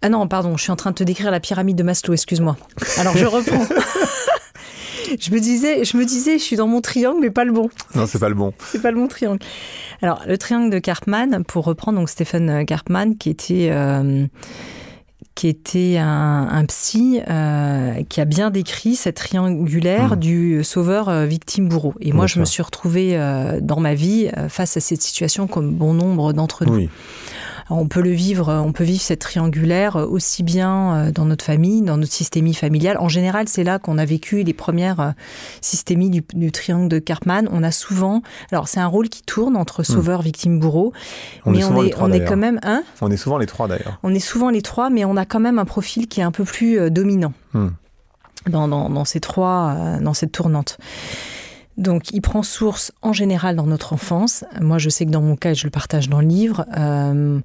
[0.00, 2.56] Ah non, pardon, je suis en train de te décrire la pyramide de Maslow, excuse-moi.
[2.98, 3.66] Alors je reprends.
[5.20, 7.68] je me disais, je me disais, je suis dans mon triangle, mais pas le bon.
[7.96, 8.54] Non, c'est pas le bon.
[8.64, 9.40] c'est pas le bon triangle.
[10.00, 13.72] Alors, le triangle de Karpman, pour reprendre donc Stephen Karpman, qui était
[15.38, 20.18] qui était un, psy euh, qui a bien décrit cette triangulaire mmh.
[20.18, 21.94] du sauveur euh, victime bourreau.
[22.00, 25.70] Et moi, je me suis retrouvée euh, dans ma vie face à cette situation comme
[25.70, 26.74] bon nombre d'entre nous.
[26.74, 26.90] Oui
[27.70, 31.82] on peut le vivre, on peut vivre cette triangulaire aussi bien euh, dans notre famille,
[31.82, 32.96] dans notre systémie familiale.
[32.98, 35.10] En général, c'est là qu'on a vécu les premières euh,
[35.60, 37.48] systémies du, triangle de Karpman.
[37.50, 39.84] On a souvent, alors c'est un rôle qui tourne entre hmm.
[39.84, 40.92] sauveur, victime, bourreau,
[41.46, 42.82] mais on est, on est quand même un.
[43.00, 43.98] On est souvent les trois d'ailleurs.
[44.02, 46.32] On est souvent les trois, mais on a quand même un profil qui est un
[46.32, 47.32] peu plus euh, dominant.
[47.52, 47.68] Hmm.
[48.46, 50.78] Dans, dans, ces trois, dans cette tournante.
[51.78, 54.44] Donc, il prend source en général dans notre enfance.
[54.60, 56.66] Moi, je sais que dans mon cas, je le partage dans le livre.
[56.76, 57.38] Euh,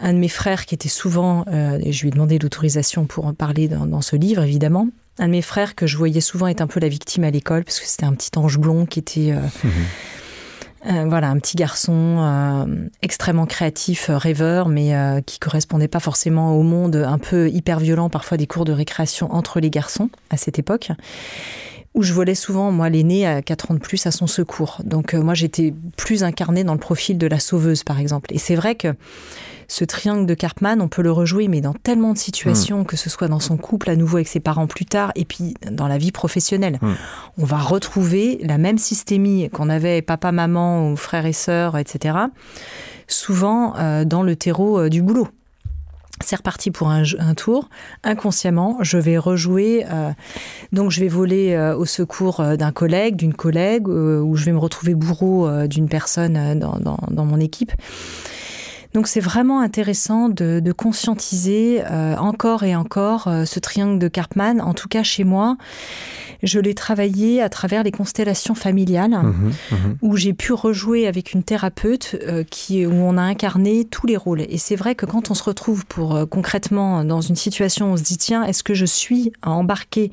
[0.00, 3.24] un de mes frères qui était souvent, euh, et je lui ai demandé l'autorisation pour
[3.26, 4.88] en parler dans, ce livre, évidemment.
[5.18, 7.64] Un de mes frères que je voyais souvent être un peu la victime à l'école,
[7.64, 9.32] parce que c'était un petit ange blond qui était.
[9.32, 12.68] Euh, voilà, un petit garçon
[13.02, 14.94] extrêmement créatif, rêveur, mais
[15.26, 19.32] qui correspondait pas forcément au monde un peu hyper violent, parfois des cours de récréation
[19.34, 20.92] entre les garçons à cette époque
[21.98, 24.80] où je volais souvent, moi, l'aîné à 4 ans de plus à son secours.
[24.84, 28.32] Donc, euh, moi, j'étais plus incarnée dans le profil de la sauveuse, par exemple.
[28.32, 28.94] Et c'est vrai que
[29.66, 32.86] ce triangle de Karpman, on peut le rejouer, mais dans tellement de situations, hmm.
[32.86, 35.54] que ce soit dans son couple à nouveau avec ses parents plus tard, et puis
[35.72, 36.78] dans la vie professionnelle.
[36.80, 36.94] Hmm.
[37.36, 42.16] On va retrouver la même systémie qu'on avait papa, maman, ou frères et sœurs, etc.
[43.08, 45.26] Souvent euh, dans le terreau euh, du boulot
[46.20, 47.04] c'est reparti pour un,
[47.36, 47.68] tour.
[48.02, 49.86] Inconsciemment, je vais rejouer.
[49.90, 50.10] Euh,
[50.72, 54.52] donc, je vais voler euh, au secours euh, d'un collègue, d'une collègue, ou je vais
[54.52, 57.72] me retrouver bourreau d'une personne dans, mon équipe.
[58.98, 64.60] Donc c'est vraiment intéressant de, conscientiser euh, encore et encore euh, ce triangle de Karpman.
[64.60, 65.56] En tout cas chez moi,
[66.42, 71.32] je l'ai travaillé à travers les constellations familiales, mmh mmh où j'ai pu rejouer avec
[71.32, 74.40] une thérapeute euh, qui, où on a incarné tous les rôles.
[74.40, 77.96] Et c'est vrai que quand on se retrouve pour concrètement dans une situation où on
[77.96, 80.10] se dit tiens, est-ce que je suis embarqué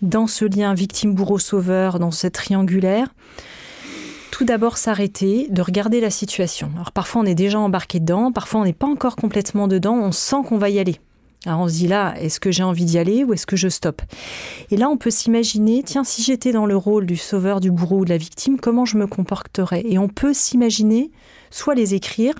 [0.00, 3.08] dans ce lien victime-bourreau-sauveur, dans cette triangulaire?
[4.30, 6.70] Tout d'abord s'arrêter, de regarder la situation.
[6.74, 10.12] Alors parfois on est déjà embarqué dedans, parfois on n'est pas encore complètement dedans, on
[10.12, 10.96] sent qu'on va y aller.
[11.46, 13.68] Alors on se dit là, est-ce que j'ai envie d'y aller ou est-ce que je
[13.68, 14.02] stoppe?
[14.70, 17.98] Et là on peut s'imaginer, tiens, si j'étais dans le rôle du sauveur, du bourreau
[17.98, 19.82] ou de la victime, comment je me comporterais?
[19.86, 21.10] Et on peut s'imaginer,
[21.50, 22.34] soit les écrire,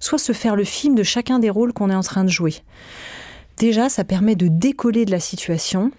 [0.00, 2.56] soit se faire le film de chacun des rôles qu'on est en train de jouer.
[3.58, 5.92] Déjà, ça permet de décoller de la situation,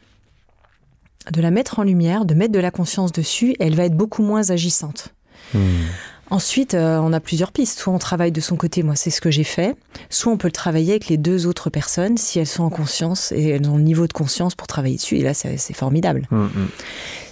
[1.31, 4.23] de la mettre en lumière, de mettre de la conscience dessus, elle va être beaucoup
[4.23, 5.13] moins agissante.
[5.53, 5.85] Hmm.
[6.29, 7.77] Ensuite, euh, on a plusieurs pistes.
[7.77, 9.75] Soit on travaille de son côté, moi c'est ce que j'ai fait,
[10.09, 13.31] soit on peut le travailler avec les deux autres personnes si elles sont en conscience
[13.33, 15.17] et elles ont le niveau de conscience pour travailler dessus.
[15.17, 16.27] Et là, c'est formidable.
[16.31, 16.67] Hmm, hmm.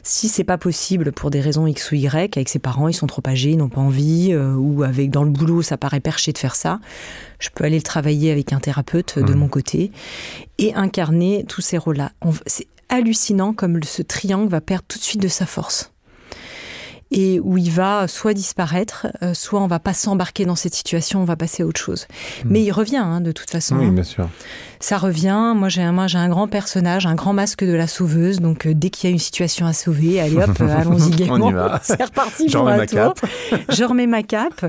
[0.03, 3.07] Si c'est pas possible pour des raisons X ou Y, avec ses parents, ils sont
[3.07, 6.31] trop âgés, ils n'ont pas envie, euh, ou avec dans le boulot, ça paraît perché
[6.31, 6.79] de faire ça,
[7.39, 9.91] je peux aller le travailler avec un thérapeute de mon côté
[10.57, 12.11] et incarner tous ces rôles-là.
[12.45, 15.90] C'est hallucinant comme ce triangle va perdre tout de suite de sa force
[17.11, 21.21] et où il va soit disparaître, euh, soit on va pas s'embarquer dans cette situation,
[21.21, 22.07] on va passer à autre chose.
[22.43, 22.49] Hmm.
[22.51, 23.77] Mais il revient hein, de toute façon.
[23.77, 24.29] Oui, bien sûr.
[24.79, 25.53] Ça revient.
[25.55, 28.39] Moi, j'ai un, j'ai un grand personnage, un grand masque de la sauveuse.
[28.39, 31.47] Donc, euh, dès qu'il y a une situation à sauver, allez hop, allons-y gaiement.
[31.47, 31.79] on y va.
[31.83, 33.13] C'est reparti pour un tour.
[33.69, 34.65] je remets ma cape.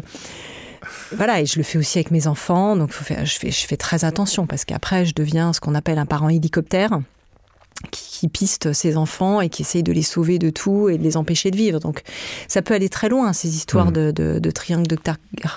[1.16, 2.77] Voilà, et je le fais aussi avec mes enfants.
[2.77, 5.77] Donc, faut faire, je, fais, je fais très attention parce qu'après, je deviens ce qu'on
[5.77, 7.01] appelle un parent hélicoptère
[7.90, 11.16] qui piste ses enfants et qui essaye de les sauver de tout et de les
[11.16, 11.80] empêcher de vivre.
[11.80, 12.02] Donc
[12.48, 13.92] ça peut aller très loin, ces histoires Mm.
[13.92, 14.96] de, de, de triangle de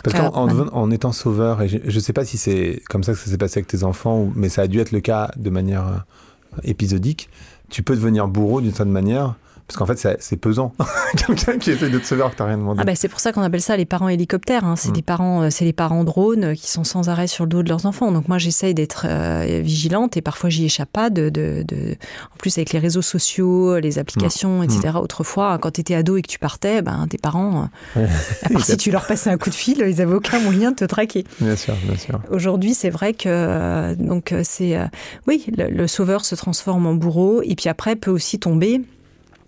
[0.04, 0.30] Parce qu'en
[0.74, 3.38] en, étant sauveur, et je ne sais pas si c'est comme ça que ça s'est
[3.38, 6.60] passé avec tes enfants, ou- mais ça a dû être le cas de manière euh,
[6.64, 7.30] épisodique,
[7.70, 9.36] tu peux devenir bourreau d'une certaine manière,
[9.68, 10.74] parce qu'en fait c'est- pesant.
[11.28, 12.80] Quelqu'un qui essaie de te sauver alors que t'as rien demandé.
[12.82, 14.64] Ah bah, c'est pour ça qu'on appelle ça les parents hélicoptères.
[14.66, 14.76] hein.
[14.76, 14.94] C'est Mm.
[14.94, 17.64] des parents, euh, c'est les parents drones euh, qui sont sans arrêt sur le dos
[17.64, 18.12] de leurs enfants.
[18.12, 21.10] Donc moi j'essaye d'être euh, vigilante et parfois j'y échappe pas.
[21.10, 21.96] De, de, de-
[22.34, 24.98] En plus avec les réseaux sociaux, les applications, etc.
[25.02, 28.06] Autrefois, quand tu étais ado et que tu partais, ben tes parents, euh,
[28.44, 30.76] à part si tu leur passais un coup de fil, ils avaient aucun moyen de
[30.76, 31.24] te traquer.
[31.40, 32.20] Bien sûr, bien sûr.
[32.30, 34.86] Aujourd'hui, c'est vrai que euh, donc euh, c'est euh,
[35.28, 38.82] oui, le, le sauveur se transforme en bourreau et puis après peut aussi tomber.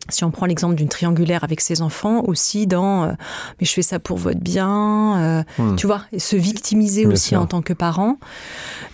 [0.09, 3.11] Si on prend l'exemple d'une triangulaire avec ses enfants, aussi dans euh,
[3.59, 5.75] mais je fais ça pour votre bien, euh, Hmm.
[5.75, 7.41] tu vois, et se victimiser Bien aussi sûr.
[7.41, 8.17] en tant que parent.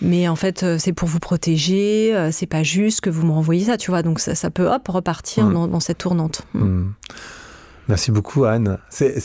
[0.02, 3.32] Mais en fait, euh, c'est pour vous protéger, euh, c'est pas juste que vous me
[3.32, 4.02] renvoyez ça, tu vois.
[4.02, 5.52] Donc ça, ça peut hop repartir Hmm.
[5.54, 6.42] dans, dans cette tournante.
[6.54, 6.88] Hmm.
[7.88, 8.78] Merci beaucoup Anne.
[8.88, 9.20] C'est-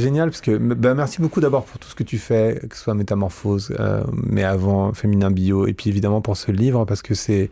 [0.00, 2.82] génial parce que bah, merci beaucoup d'abord pour tout ce que tu fais, que ce
[2.82, 3.72] soit Métamorphose,
[4.12, 7.50] mais avant Féminin Bio, et puis évidemment pour ce livre parce que c'est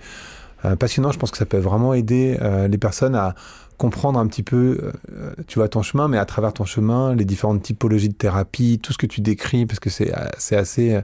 [0.81, 1.13] passionnant.
[1.13, 2.37] Je pense que ça peut vraiment aider
[2.69, 3.37] les personnes à
[3.79, 7.25] comprendre un petit peu, euh, tu vois, ton chemin, mais à travers ton chemin, les
[7.25, 11.01] différentes typologies de thérapie, tout ce que tu décris, parce que c'est euh, assez euh,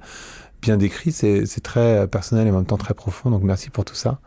[0.60, 3.30] bien décrit, c'est très personnel et en même temps très profond.
[3.30, 4.18] Donc merci pour tout ça.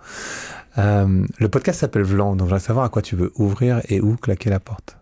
[0.77, 4.15] Le podcast s'appelle Vlan, donc je voudrais savoir à quoi tu veux ouvrir et où
[4.15, 4.97] claquer la porte.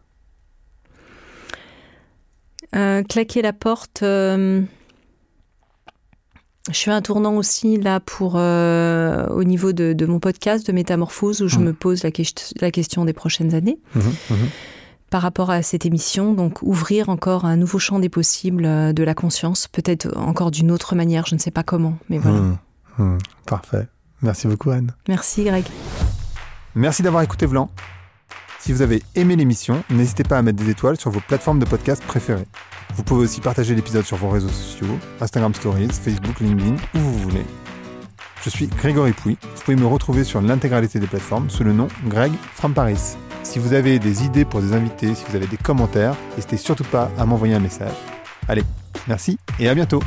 [2.71, 4.01] Claquer la porte.
[6.71, 10.65] Je suis à un tournant aussi là pour euh, au niveau de, de mon podcast
[10.65, 11.63] de Métamorphose où je Mm.
[11.63, 14.01] me pose la, ques- la question des prochaines années Mhm,
[14.31, 14.37] mhm.
[15.11, 16.33] par rapport à cette émission.
[16.33, 20.71] Donc ouvrir encore un nouveau champ des possibles euh, de la conscience, peut-être encore d'une
[20.71, 22.39] autre manière, je ne sais pas comment, mais voilà.
[23.45, 23.87] Parfait.
[24.23, 24.93] Merci beaucoup Anne.
[25.07, 25.65] Merci Greg.
[26.73, 27.69] Merci d'avoir écouté Vlan.
[28.65, 31.65] Si vous avez aimé l'émission, n'hésitez pas à mettre des étoiles sur vos plateformes de
[31.65, 32.47] podcast préférées.
[32.95, 37.19] Vous pouvez aussi partager l'épisode sur vos réseaux sociaux, Instagram Stories, Facebook, LinkedIn, où vous
[37.19, 37.45] voulez.
[38.43, 39.37] Je suis Grégory Pouy.
[39.39, 43.17] Vous pouvez me retrouver sur l'intégralité des plateformes sous le nom Greg from Paris.
[43.43, 46.85] Si vous avez des idées pour des invités, si vous avez des commentaires, n'hésitez surtout
[46.85, 47.93] pas à m'envoyer un message.
[48.47, 48.63] Allez,
[49.07, 50.01] merci et à bientôt